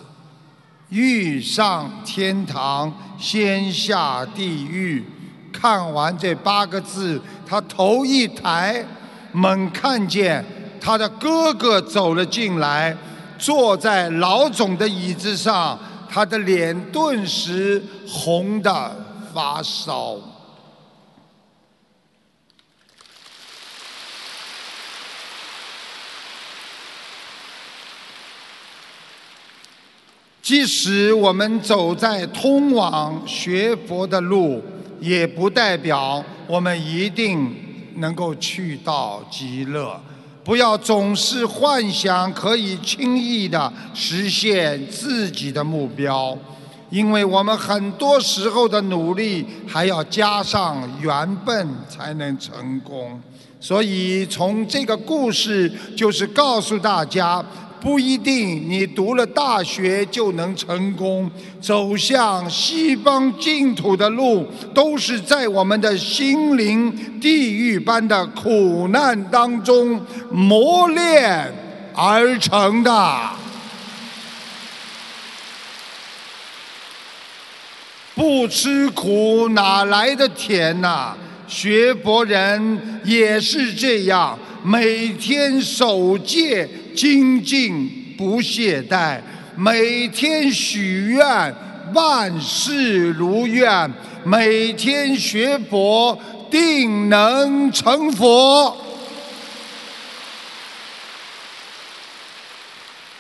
[0.90, 5.04] 欲上天堂，先下地狱。”
[5.52, 8.86] 看完这八个字，他头一抬，
[9.32, 10.46] 猛看见
[10.80, 12.96] 他的哥哥走了进来，
[13.40, 15.78] 坐在老总的椅子上，
[16.08, 18.96] 他的脸顿时红的
[19.38, 20.18] 发烧。
[30.42, 34.64] 即使我们走在通往学佛的路。
[35.00, 37.56] 也不代表我们一定
[37.96, 40.00] 能够去到极乐。
[40.44, 46.38] 不要总是幻想可以轻易的实现自己的目标。
[46.90, 53.22] 因为我们很多时候的努力还要加上缘分才能成功。
[53.60, 57.44] 所以从这个故事就是告诉大家。
[57.80, 61.30] 不一定你读了大学就能成功，
[61.62, 71.54] 走向西方净土的路，都是在我们的心灵地狱般的苦难当中磨练
[71.94, 73.30] 而成的。
[78.18, 81.16] 不吃苦哪来的甜呐？
[81.48, 86.68] 学佛人也是这样，每天守戒。
[86.96, 89.22] 精进不懈怠，
[89.56, 91.56] 每天许愿，
[91.94, 93.88] 万事如愿；
[94.24, 98.76] 每天学佛，定能成佛。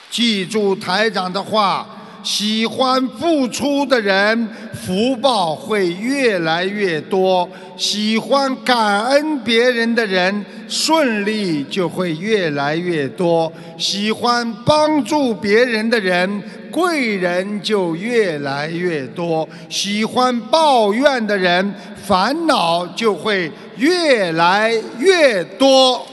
[0.09, 1.87] 记住台长的话。
[2.27, 7.47] 喜欢付出的人，福报会越来越多；
[7.77, 26.05] 喜欢感恩别人的人，顺利就会越来越多；喜欢帮助别人的人，贵人就越来越多；喜欢抱怨的人，烦恼就会越来越多。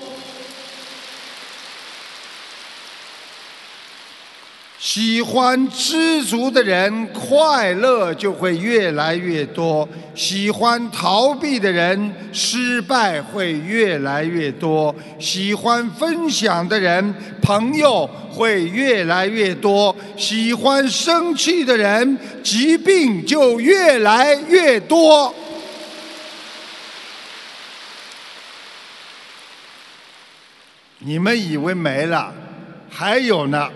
[4.85, 25.35] 喜欢知足的人，快乐就会越来越多；喜欢逃避的人，失败会越来越多；喜欢分享的人，朋友会越来越多；喜欢生气的人，疾病就越来越多。
[30.99, 32.30] 你们以为没了？
[32.91, 33.70] 还有呢。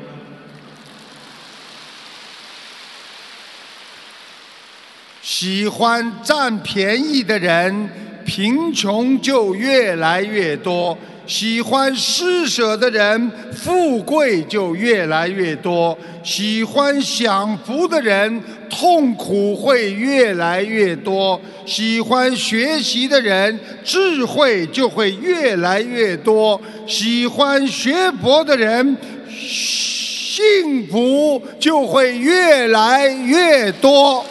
[5.30, 7.90] 喜欢占便宜的人，
[8.24, 28.96] 贫穷就越来越多；喜欢施舍的人，富贵就越来越多；喜欢享福的人，痛苦会越来越多；喜欢学习的人，智慧就会越来越多；喜欢学博的人，
[29.38, 34.24] 幸福就会越来越多。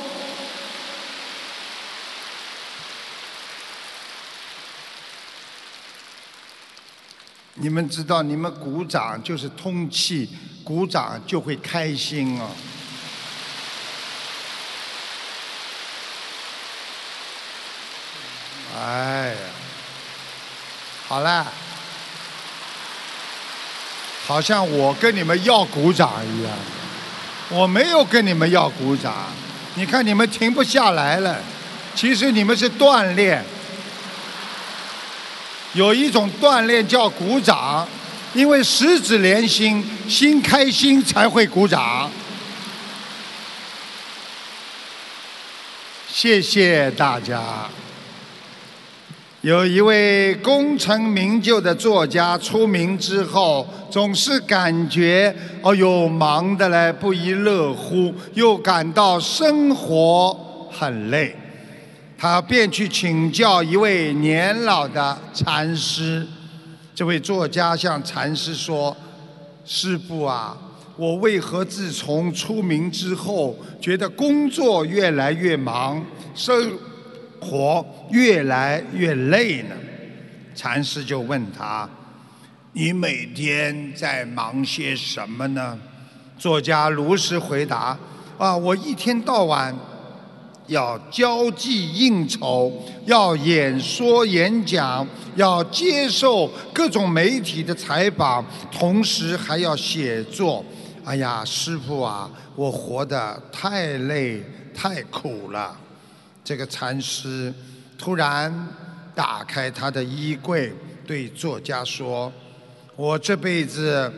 [7.60, 10.30] 你们知道，你们鼓掌就是通气，
[10.64, 12.50] 鼓掌就会开心哦。
[18.80, 19.36] 哎呀，
[21.08, 21.48] 好了，
[24.28, 26.52] 好像我跟你们要鼓掌一样，
[27.50, 29.14] 我没有跟你们要鼓掌。
[29.74, 31.40] 你看你们停不下来了，
[31.96, 33.44] 其实你们是锻炼。
[35.78, 37.88] 有一种锻炼叫鼓掌，
[38.34, 42.10] 因为十指连心，心开心才会鼓掌。
[46.10, 47.70] 谢谢大家。
[49.42, 60.36] 有一位功成名就的作家出名之后，总是感觉哦哟忙得来不亦乐乎，又感到生活
[60.72, 61.36] 很累。
[62.18, 66.26] 他便去请教一位年老的禅师。
[66.96, 68.96] 这位作家向禅师说
[69.64, 70.58] ：“师傅啊，
[70.96, 76.04] 我为何自从出名之后，觉得工作越来越忙，
[76.34, 76.74] 生
[77.40, 79.76] 活越来越累呢？”
[80.56, 81.88] 禅师就问他
[82.74, 85.78] ：“你每天在忙些什么呢？”
[86.40, 87.96] 作家如实回答
[88.40, 89.76] ：“啊，我一天到晚。”
[90.68, 92.72] 要交际应酬，
[93.06, 100.64] 要演说演讲，要接受各种媒体的采访，同时还要写作。
[101.04, 104.44] 哎呀，师傅啊，我活得太累
[104.74, 105.76] 太苦了。
[106.44, 107.54] 这个禅师
[107.98, 108.68] 突然
[109.16, 110.74] 打开他的衣柜，
[111.06, 112.32] 对作家说
[112.96, 114.12] ：“我这辈子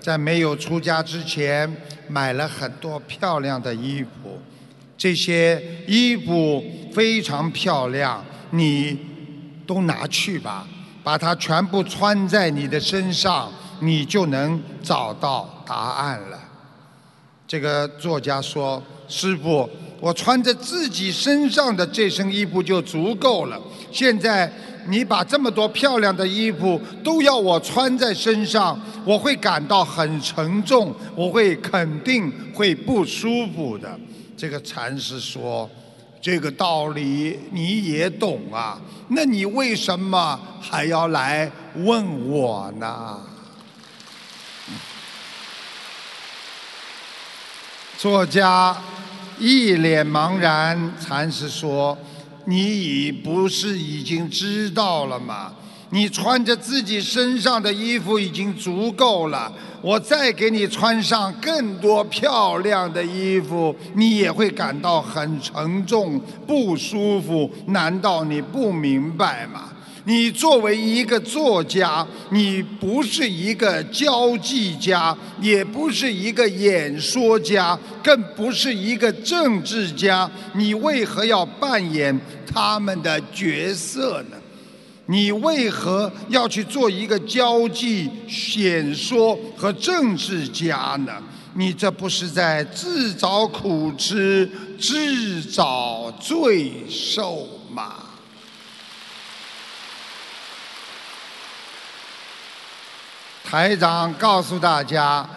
[0.00, 1.76] 在没有出家之前，
[2.08, 4.40] 买了很多漂亮的衣服。”
[5.02, 8.96] 这些衣服非常漂亮，你
[9.66, 10.64] 都拿去吧，
[11.02, 13.50] 把它全部穿在你的身上，
[13.80, 16.38] 你就能找到答案了。
[17.48, 19.68] 这个作家说：“师傅，
[20.00, 23.60] 我穿着自己身上的这身衣服就足够了。
[23.90, 24.48] 现在
[24.86, 33.98] 你把这么多漂亮的衣服都要我穿在身上，我会感到很沉重，我会肯定会不舒服的。”
[34.42, 35.70] 这个禅师说
[36.20, 38.80] ：“这个道理你也懂啊，
[39.10, 43.20] 那你为什么还要来问我呢？”
[47.96, 48.76] 作家
[49.38, 51.96] 一脸茫然，禅师说
[52.46, 55.54] ：“你已不是已经知道了吗？
[55.92, 67.50] 你穿着自己身上的衣服已经足够了，我再给你穿上更多漂亮的衣服，你也会感到很沉重、不舒服。
[67.66, 69.68] 难道你不明白吗？”
[70.04, 82.18] 你作为一个作家，你不是一个交际家，也不是一个演说家，更不是一个政治家，你为何要扮演
[82.52, 84.36] 他们的角色呢？
[85.12, 88.08] 你为何要去做一个交际、
[88.56, 91.12] 演说和政治家呢？
[91.52, 94.50] 你这不是在自找苦吃、
[94.80, 97.96] 自找罪受吗？
[103.44, 105.28] 台长告诉大家，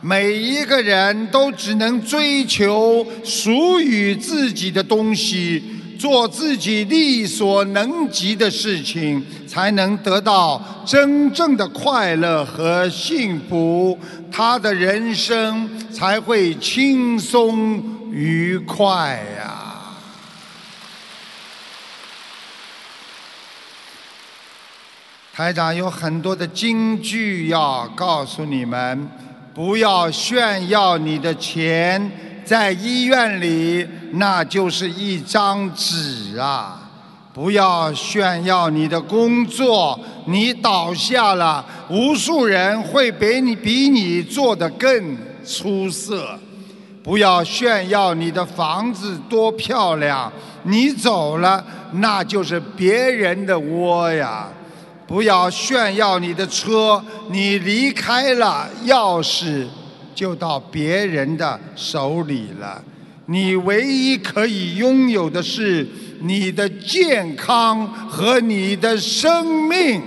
[0.00, 13.98] 每一个人都只能追求属于自己的东西，做自己力所能及的事情，才能得到真正的快乐和幸福，
[14.30, 19.62] 他的人生才会轻松愉快呀。
[25.34, 29.06] 台长有很多的金句要告诉你们：
[29.54, 32.10] 不要炫耀你的钱，
[32.46, 36.78] 在医院里那就是一张纸啊；
[37.34, 46.38] 不要炫耀你的工作，你倒下了，无数人会比你比你做得更出色；
[47.02, 50.32] 不要炫耀你的房子多漂亮，
[50.62, 54.46] 你走了，那就是别人的窝呀。
[55.08, 59.66] 不要炫耀你的车，你离开了，钥匙
[60.16, 62.82] 就到别人的手里了。
[63.26, 65.86] 你唯一可以拥有的是
[66.22, 70.02] 你的健康和你的生命。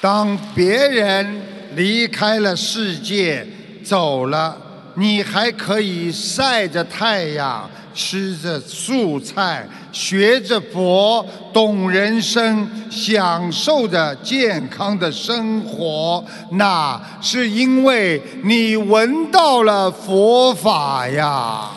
[0.00, 1.42] 当别人
[1.76, 3.46] 离开了世界，
[3.84, 4.56] 走了，
[4.94, 7.70] 你还可以晒着太阳。
[7.92, 21.70] 吃着素菜，学着佛，懂人生，享受着健康的生活，那是因为你闻到了佛法呀。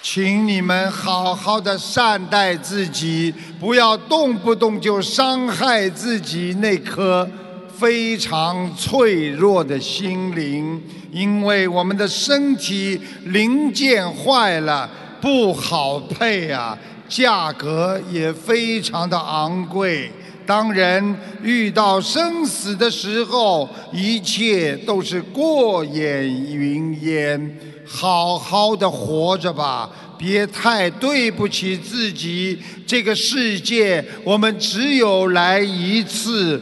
[0.00, 7.28] 请你们好好的善待自己，不要动不动就伤害自己那颗
[7.76, 10.82] 非常脆弱的心灵。
[11.10, 14.88] 因为我们的身体零件坏了
[15.20, 16.78] 不好配啊，
[17.08, 20.10] 价格也非常的昂贵。
[20.46, 27.58] 当人遇到生死的时候，一切都是过眼云烟。
[27.86, 32.58] 好好的活着吧，别太对不起自己。
[32.86, 36.60] 这个世界我们只有来一次，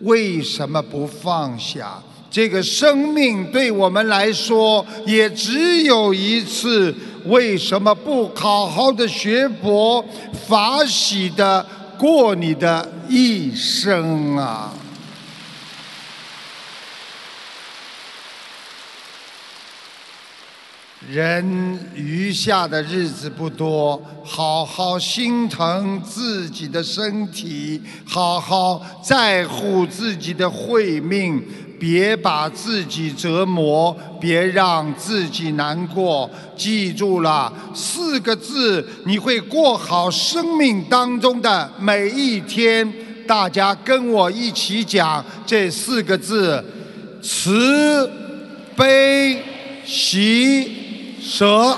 [0.00, 2.02] 为什么不放下？
[2.36, 10.04] 这个生命对我们来说也只有一次，为什么不好好的学佛，
[10.46, 11.66] 法喜的
[11.98, 14.70] 过你的一生啊？
[21.08, 31.42] 人余下的日子不多，好好心疼自己的身体，好好在乎自己的慧命。
[31.78, 36.30] 别把自己折磨，别让自己难过。
[36.56, 42.92] 记住了四个字，你会过好生命当中的每一天。
[43.26, 46.64] 大家跟我一起讲这四个字：
[47.20, 48.08] 慈
[48.76, 49.42] 悲
[49.84, 51.76] 喜舍。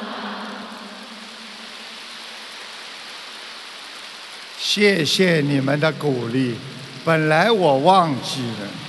[4.58, 6.54] 谢谢你们的鼓励，
[7.02, 8.87] 本来我忘记了。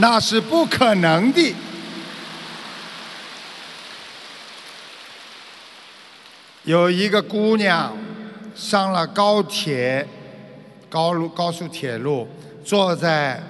[0.00, 1.54] 那是不可能的。
[6.64, 7.96] 有一个姑娘
[8.54, 10.06] 上了高铁，
[10.88, 12.26] 高路高速铁路，
[12.64, 13.42] 坐在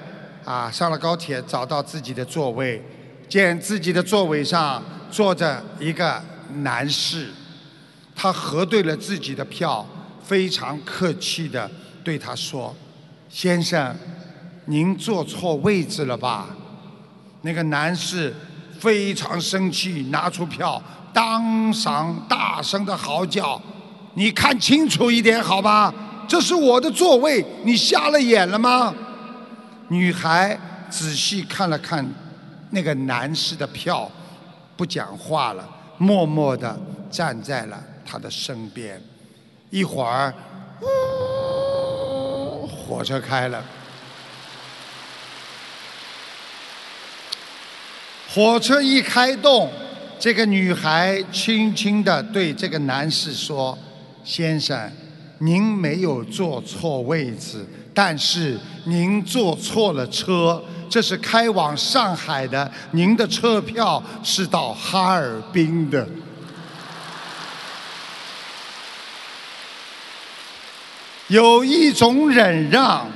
[0.44, 2.82] 啊上了高铁，找到自己的座位，
[3.28, 6.20] 见自己的座位上坐着一个
[6.62, 7.28] 男士，
[8.16, 9.86] 他核对了自己的票，
[10.24, 11.70] 非常客气的
[12.02, 12.74] 对他说
[13.28, 13.94] ：“先生，
[14.70, 16.46] 您坐错位置了吧？”
[17.42, 18.32] 那个男士
[18.78, 20.80] 非常生气，拿出票，
[21.12, 23.60] 当场大声的嚎叫
[24.14, 25.92] ：“你看清楚一点好吧，
[26.28, 28.94] 这是我的座位，你瞎了眼了吗？”
[29.88, 30.56] 女孩
[30.88, 32.06] 仔细看了看
[32.70, 34.08] 那个男士的票，
[34.76, 35.68] 不讲话了，
[35.98, 36.78] 默默地
[37.10, 39.02] 站在了他的身边。
[39.70, 40.32] 一会儿，
[42.68, 43.64] 火车开了。
[48.32, 49.68] 火车一开动，
[50.16, 53.76] 这个女孩轻轻地对这个男士说
[54.22, 54.88] ：“先生，
[55.38, 60.62] 您没有坐错位置，但是您坐错了车。
[60.88, 66.06] 这是开往上海的，您的车票是到哈尔滨的。”
[71.26, 73.08] 有一种忍让，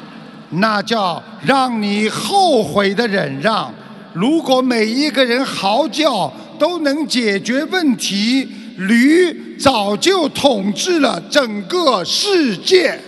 [0.51, 3.73] 那叫让你后悔的忍让。
[4.15, 8.49] 如果每一个人嚎叫都能解决问题，
[8.79, 12.99] 驴早就统治了整个世界。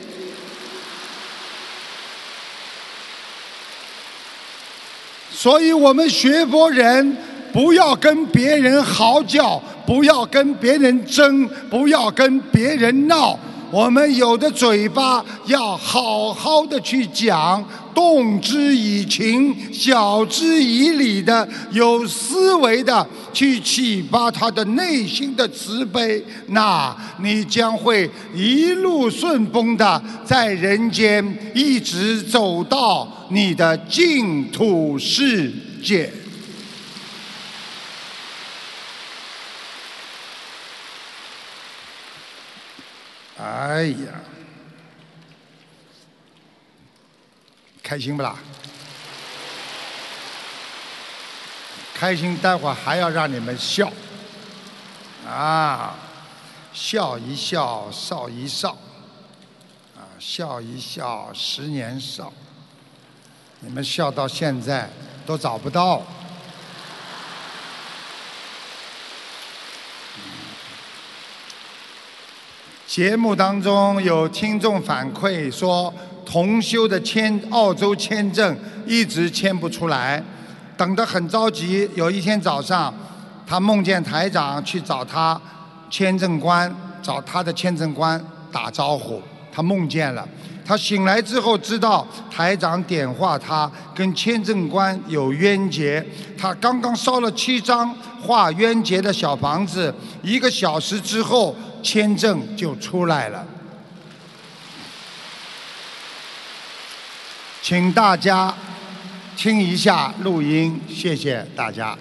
[5.31, 7.17] 所以我们学佛人
[7.53, 13.39] 不要跟别人嚎叫，不要跟别人争，不要跟别人闹。
[13.71, 17.65] 我们有的嘴巴要好好的去讲，
[17.95, 35.53] 动之以情，晓之以理的，有思维的去启发他的内心的慈悲，那你将会一路顺风的在人间一直走到你的净土世
[35.83, 36.11] 界。
[43.39, 44.21] 哎呀，
[47.83, 48.37] 开心不啦？
[51.95, 53.93] 开心，待会儿还要让你们笑，
[55.27, 55.95] 啊，
[56.73, 58.77] 笑一笑，少一少，
[59.97, 62.33] 啊，笑一笑，十年少。
[63.61, 64.91] 你们笑到现在
[65.25, 66.03] 都找不到。
[72.87, 75.93] 节目当中有听众反馈说，
[76.25, 78.57] 同修的签澳洲签证
[78.87, 80.23] 一直签不出来，
[80.77, 81.89] 等得很着急。
[81.97, 82.95] 有一天早上，
[83.45, 85.39] 他梦见台长去找他
[85.91, 86.73] 签证官，
[87.03, 89.21] 找他的签证官打招呼。
[89.53, 90.27] 他梦见了，
[90.65, 96.05] 他醒来之后知道台长点化他，跟签证官有冤结。
[96.39, 101.53] 他刚刚烧了七张化冤结的小房子，一个小时之后。
[101.87, 103.47] 签证就出来了，
[107.63, 108.53] 请大家
[109.37, 111.97] 听一下录音，谢谢大家。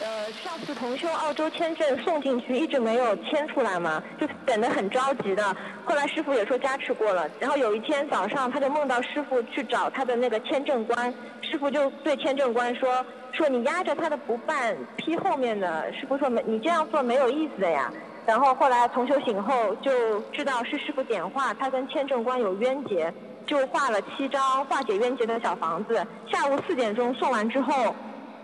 [0.00, 5.56] 呃，上次同修澳洲签证送进去，一直没有签出来嘛，就等得很着急的。
[5.84, 11.12] 后来师傅也说加持过了，然后有一天早上，他就梦到师傅去找他的那个签证官，
[11.42, 13.04] 师傅就对签证官说。
[13.32, 17.90] 说你压着他的不办，批后面的师傅说没，你这样做没有意思的呀。
[18.26, 23.12] 然后后来同修醒后就知道是师傅点化，他跟签证官有冤结，
[23.46, 26.04] 就画了七张化解冤结的小房子。
[26.30, 27.94] 下午四点钟送完之后，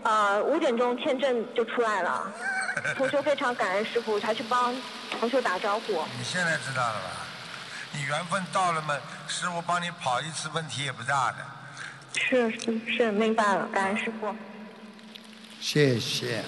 [0.07, 2.33] 呃五点钟签证就出来了。
[2.97, 4.75] 同学非常感恩师傅，才去帮
[5.19, 6.05] 同学打招呼。
[6.17, 7.27] 你现在知道了吧？
[7.93, 8.95] 你缘分到了嘛，
[9.27, 11.39] 师傅帮你跑一次，问题也不大的。
[12.15, 14.35] 是是是，明白了，感恩师傅。
[15.61, 16.45] 谢谢，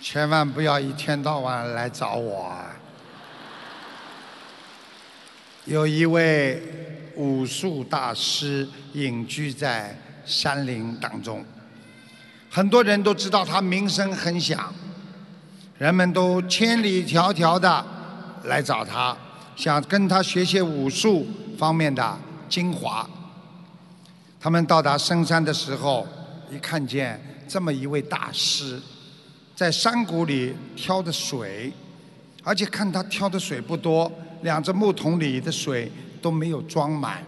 [0.00, 2.54] 千万不要一天到晚来找我。
[5.64, 6.62] 有一位
[7.16, 11.44] 武术大师隐居在山林当中，
[12.50, 14.72] 很多人都知道他名声很响，
[15.78, 17.84] 人们都千里迢迢的
[18.44, 19.16] 来找他，
[19.56, 21.26] 想跟他学些武术
[21.58, 23.08] 方面的精华。
[24.38, 26.06] 他们到达深山的时候，
[26.50, 28.80] 一看见这么一位大师，
[29.54, 31.72] 在山谷里挑的水，
[32.44, 34.10] 而且看他挑的水不多，
[34.42, 35.90] 两只木桶里的水
[36.26, 37.22] 都没有装满。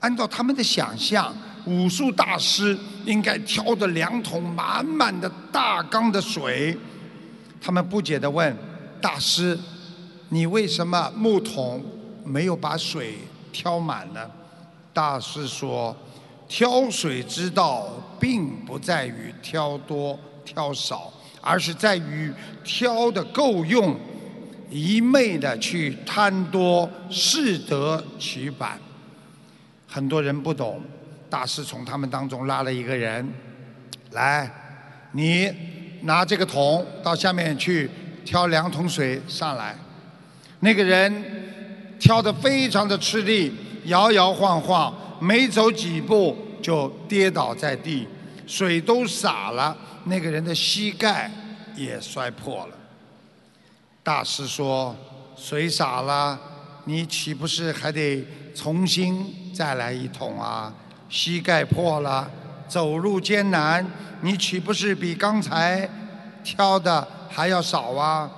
[0.00, 1.30] 按照他们的想象，
[1.66, 6.74] 武术大师应该挑的两桶满满的大缸的水。
[7.60, 8.56] 他们不解地问
[8.98, 9.58] ：“大师，
[10.30, 11.84] 你为什么木桶
[12.24, 13.18] 没有把水
[13.52, 14.20] 挑满呢？”
[14.94, 15.94] 大师说
[16.48, 21.12] ：“挑水之道，并不在于挑多挑少，
[21.42, 22.32] 而是在于
[22.64, 23.94] 挑的够用，
[24.72, 28.78] 一昧的去贪多，适得其反。
[29.86, 30.80] 很多人不懂，
[31.28, 33.28] 大师从他们当中拉了一个人
[34.12, 34.50] 来，
[35.12, 35.52] 你
[36.00, 37.90] 拿这个桶到下面去
[38.24, 39.76] 挑两桶水上来。
[40.60, 41.12] 那个人
[42.00, 43.52] 挑得非常的吃力，
[43.84, 48.08] 摇摇晃晃，没走几步就跌倒在地，
[48.46, 51.30] 水都洒了，那个人的膝盖
[51.76, 52.78] 也摔破了。
[54.04, 54.96] 大师说
[55.36, 56.38] ：“水洒了，
[56.86, 60.72] 你岂不是还得重新再来一桶啊？
[61.08, 62.28] 膝盖破了，
[62.66, 63.86] 走路艰难，
[64.22, 65.88] 你岂不是比刚才
[66.42, 68.28] 挑的还要少啊？”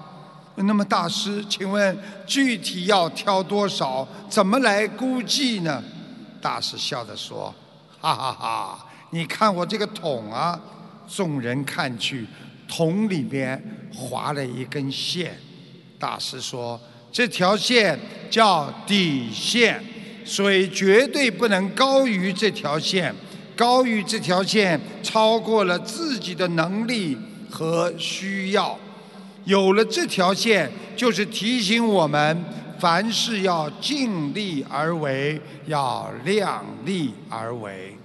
[0.56, 4.06] 那么大师，请问具体要挑多少？
[4.28, 5.82] 怎么来估计呢？
[6.42, 7.52] 大师笑着说
[8.00, 8.86] ：“哈哈哈！
[9.10, 10.60] 你看我这个桶啊。”
[11.06, 12.26] 众人看去，
[12.66, 13.62] 桶里边
[13.94, 15.38] 划了一根线。
[16.04, 16.78] 大师说
[17.10, 17.98] ：“这条线
[18.28, 19.82] 叫底线，
[20.22, 23.14] 水绝对不能高于这条线，
[23.56, 27.16] 高于这条线超过了自己的能力
[27.48, 28.78] 和需要。
[29.46, 32.44] 有了这条线，就是提醒我们，
[32.78, 37.96] 凡事要尽力而为，要量力而为。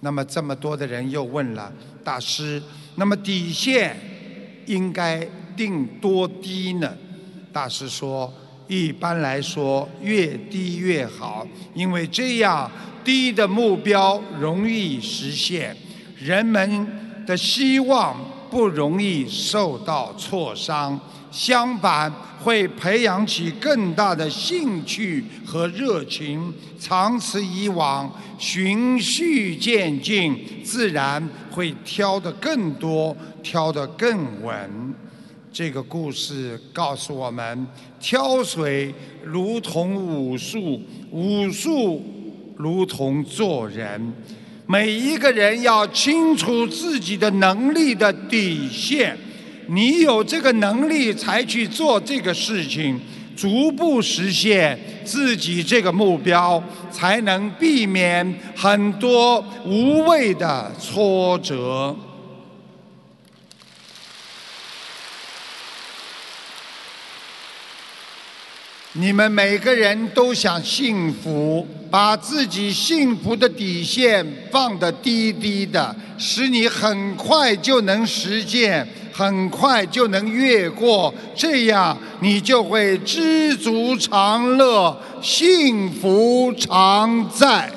[0.00, 1.72] 那么这么多的人又问了
[2.04, 2.62] 大师：
[2.96, 3.98] 那么底线
[4.66, 5.26] 应该
[5.56, 6.94] 定多低呢？
[7.52, 8.32] 大师说：
[8.68, 12.70] 一般来说，越低越好，因为这样
[13.04, 15.76] 低的目标容易实现，
[16.18, 18.16] 人们的希望
[18.50, 20.98] 不容易受到挫伤。
[21.32, 26.52] 相反，会培养起更大的兴趣和热情。
[26.76, 31.22] 长此以往，循序渐进，自然
[31.52, 34.94] 会挑得更多，挑得更稳。
[35.52, 37.66] 这个故事告诉我们：
[37.98, 38.94] 挑水
[39.24, 40.80] 如同武术，
[41.10, 42.00] 武术
[42.56, 44.12] 如同做人。
[44.66, 49.18] 每一个人要清楚自己的能力的底线。
[49.66, 53.00] 你有这个能力才去做这个事情，
[53.36, 61.96] 逐步实现自己这个目标，才能避免很多无谓的挫折。
[68.94, 78.86] 你们每个人都想幸福，把自己幸福的底线放得低低的，使你很快就能实现。
[79.12, 87.70] 很快就能越过，这样你就会知足常乐，幸福常在。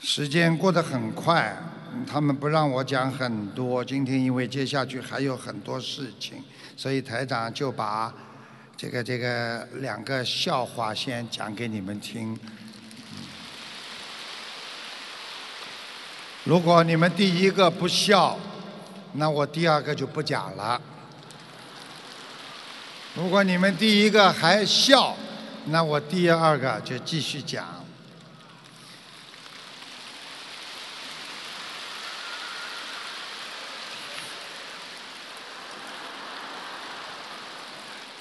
[0.00, 1.56] 时间过得很快，
[2.06, 3.84] 他们不让我讲很多。
[3.84, 6.42] 今天因为接下去还有很多事情，
[6.76, 8.12] 所以台长就把
[8.76, 12.38] 这个这个两个笑话先讲给你们听。
[16.44, 18.38] 如果你们第一个不笑，
[19.12, 20.80] 那我第二个就不讲了。
[23.14, 25.14] 如果你们第一个还笑，
[25.66, 27.84] 那我第二个就继续讲。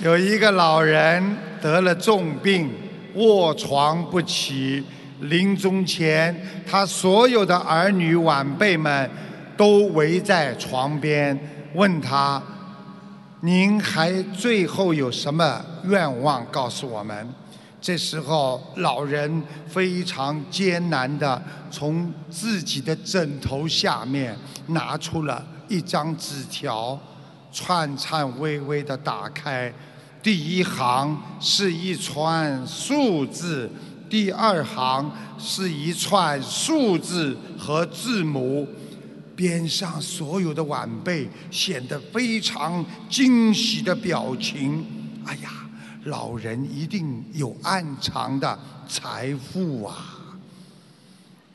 [0.03, 2.73] 有一个老人得了重病，
[3.13, 4.83] 卧床不起。
[5.19, 6.35] 临终前，
[6.67, 9.07] 他所有的儿女晚辈们
[9.55, 11.39] 都围在床边，
[11.75, 12.41] 问他
[13.41, 16.43] ：“您还最后有什么愿望？
[16.47, 17.29] 告诉我们。”
[17.79, 21.39] 这时候，老人非常艰难地
[21.69, 24.35] 从自己的枕头下面
[24.67, 26.99] 拿出了一张纸条，
[27.51, 29.71] 颤颤巍巍地打开，
[30.23, 33.69] 第一行是一串数字。
[34.09, 35.09] 第二行
[35.39, 38.67] 是一串数字和字母，
[39.35, 44.85] 边上所有的晚辈显得非常惊喜的表情。
[45.25, 45.49] 哎呀，
[46.03, 50.35] 老人一定有暗藏的财富啊！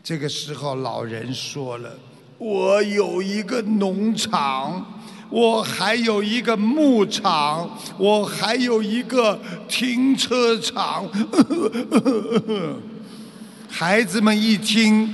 [0.03, 1.95] 这个时候，老人说了
[2.39, 4.95] ：“我有一个农场。”
[5.29, 7.69] 我还有一个牧场，
[7.99, 11.05] 我还有一个停车场。
[13.69, 15.09] 孩子们一听，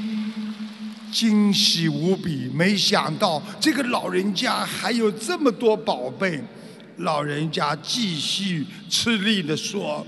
[1.10, 6.40] 惊喜无比，没想到这个老人家还有这么多宝贝。
[6.98, 10.06] 老人家继续吃力地说：“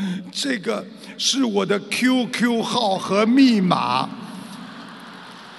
[0.32, 0.82] 这个
[1.18, 4.08] 是我的 QQ 号和密码。”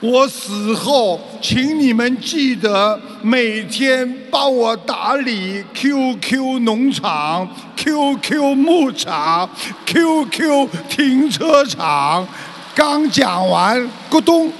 [0.02, 9.50] 我死后，请你们记得每天帮我打理 QQ 农场、QQ 牧场、
[9.86, 12.28] QQ 停车场。
[12.76, 14.52] 刚讲完，咕咚，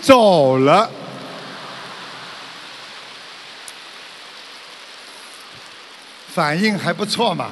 [0.00, 0.88] 走了。
[6.32, 7.50] 反应还不错嘛，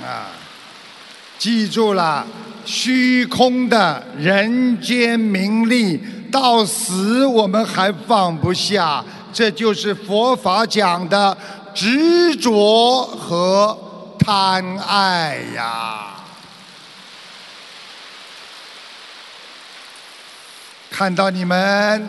[0.00, 0.30] 啊，
[1.36, 2.24] 记住了，
[2.66, 5.98] 虚空的人间名利，
[6.32, 9.02] 到死我们还放不下，
[9.32, 11.36] 这就是佛法讲的
[11.72, 16.14] 执着和贪爱呀。
[20.90, 22.08] 看到你们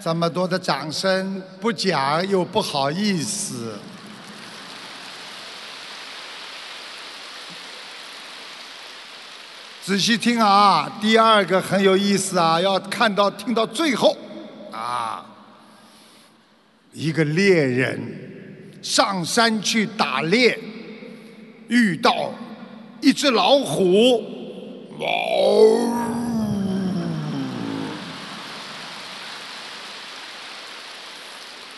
[0.00, 3.76] 这么多的掌声，不讲又不好意思。
[9.86, 14.16] 仔细听啊，第二个很有意思啊，要看到听到最后
[14.72, 15.22] 啊，
[16.94, 20.58] 一个猎人上山去打猎，
[21.68, 22.32] 遇到
[23.02, 24.22] 一只老虎，
[24.98, 25.06] 哇！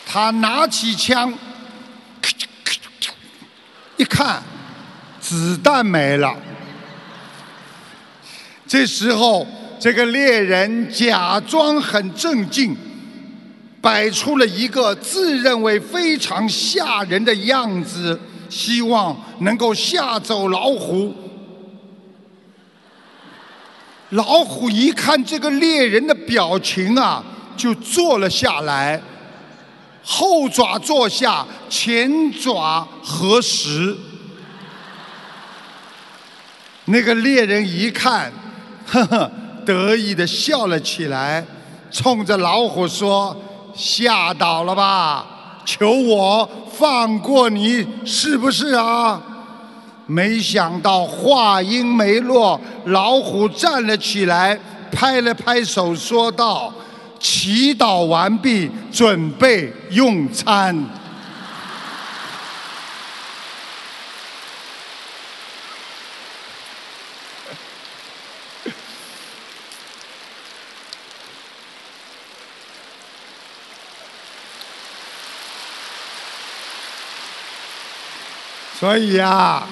[0.05, 1.37] 他拿起枪，
[3.97, 4.41] 一看，
[5.19, 6.33] 子弹没了。
[8.67, 9.47] 这时候，
[9.79, 12.75] 这个猎人假装很镇静，
[13.79, 21.15] 摆出了一个自认为非常吓人的样子，希望能够吓走老虎。
[24.09, 27.23] 老虎一看这个猎人的表情啊，
[27.55, 29.01] 就坐了下来，
[30.03, 33.95] 后爪坐下，前爪合十。
[36.83, 38.29] 那个猎人一看。
[38.87, 39.31] 呵呵，
[39.65, 41.45] 得意的笑了起来，
[41.91, 43.35] 冲着老虎说
[43.75, 45.25] ：“吓倒了吧？
[45.65, 49.21] 求我放过你，是不是啊？”
[50.07, 54.57] 没想到话音没落，老虎站了起来，
[54.89, 56.73] 拍了拍手，说道
[57.19, 60.73] ：“祈祷完毕，准备用餐。”
[78.79, 79.63] 所以呀，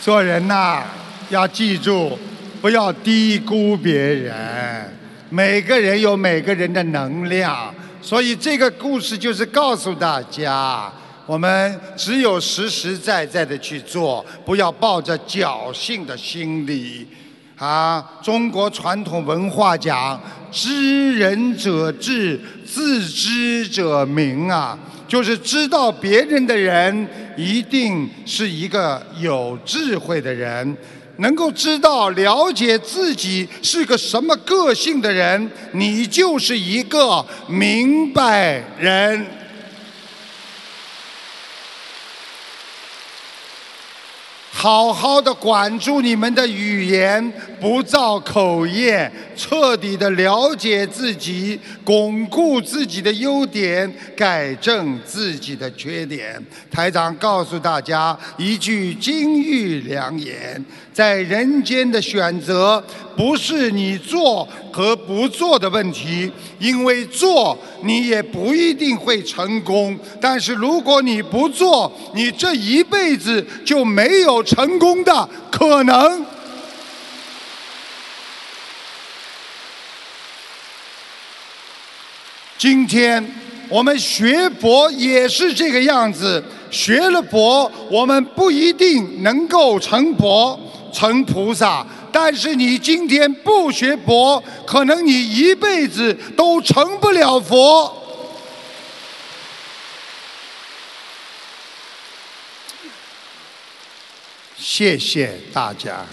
[0.00, 0.82] 做人呐，
[1.28, 2.18] 要记住，
[2.62, 4.34] 不要低估别人。
[5.28, 10.90] 每个人有每个人的能量，所以这个故事就是告诉大家，
[11.26, 17.06] 我们只有实实在在的去做，不要抱着侥幸的心理。
[17.58, 20.18] 啊，中国传统文化讲
[20.50, 24.78] “知人者智，自知者明”啊。
[25.08, 30.76] 就是知道别人的人，一定是一个有智慧的人，
[31.16, 39.26] 能够知道了解自己是个什么个性的人，你就是一个明白人。
[44.60, 56.44] 好好的管住你们的语言，不造口业，彻底的了解自己，巩固自己的优点，改正自己的缺点。
[56.68, 60.60] 台长告诉大家一句金玉良言：
[60.98, 62.82] 在人间的选择，
[63.16, 66.28] 不是你做和不做的问题，
[66.58, 69.96] 因为做你也不一定会成功。
[70.20, 74.42] 但是如果你不做，你这一辈子就没有。
[74.42, 76.26] 成功的可能。
[82.58, 83.24] 今天
[83.68, 86.42] 我们学佛也是这个样子，
[86.72, 90.58] 学了佛，我们不一定能够成佛、
[90.92, 91.86] 成菩萨。
[92.10, 97.94] 但是你今天不学佛，可能你一辈子都成不了佛。
[104.56, 106.04] 谢谢大家，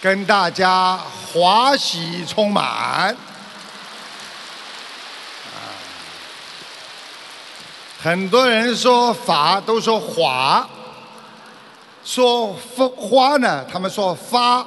[0.00, 0.96] 跟大家
[1.32, 3.16] 华喜充满。
[8.00, 10.64] 很多人说法都说华，
[12.04, 12.54] 说
[12.96, 14.64] 花呢，他们说发，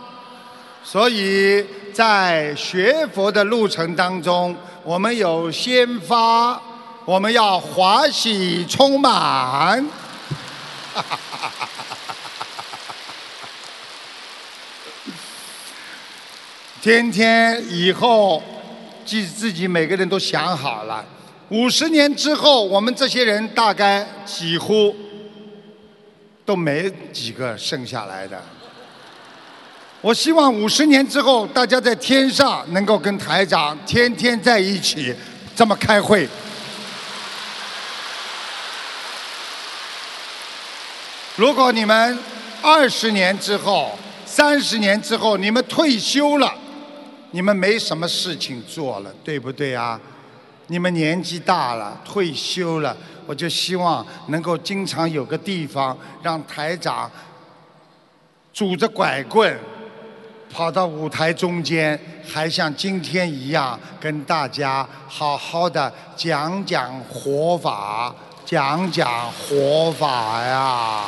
[0.83, 4.53] 所以在学佛的路程当中，
[4.83, 6.61] 我们有先发。
[7.03, 9.83] 我们要华喜充满，
[16.79, 18.43] 天天以后，
[19.03, 21.03] 自自己每个人都想好了，
[21.51, 24.95] 五十年之后，我们这些人大概几乎
[26.45, 28.41] 都没几个剩下来的。
[29.99, 35.13] 我希望五十年之后，大家在天上能够跟台长天天在一起，
[35.53, 36.25] 这么开会。
[41.35, 42.17] 如果你们
[42.61, 43.91] 二十年之后、
[44.25, 46.55] 三十年之后，你们退休了，
[47.31, 49.99] 你们没什么事情做了，对不对啊？
[50.71, 52.95] 你们年纪大了，退休了，
[53.25, 57.11] 我就希望能够经常有个地方让台长
[58.53, 59.59] 拄着拐棍
[60.49, 68.15] 跑到舞台中间，还像今天一样跟大家好好的讲讲活法，
[68.45, 71.03] 讲讲活法呀。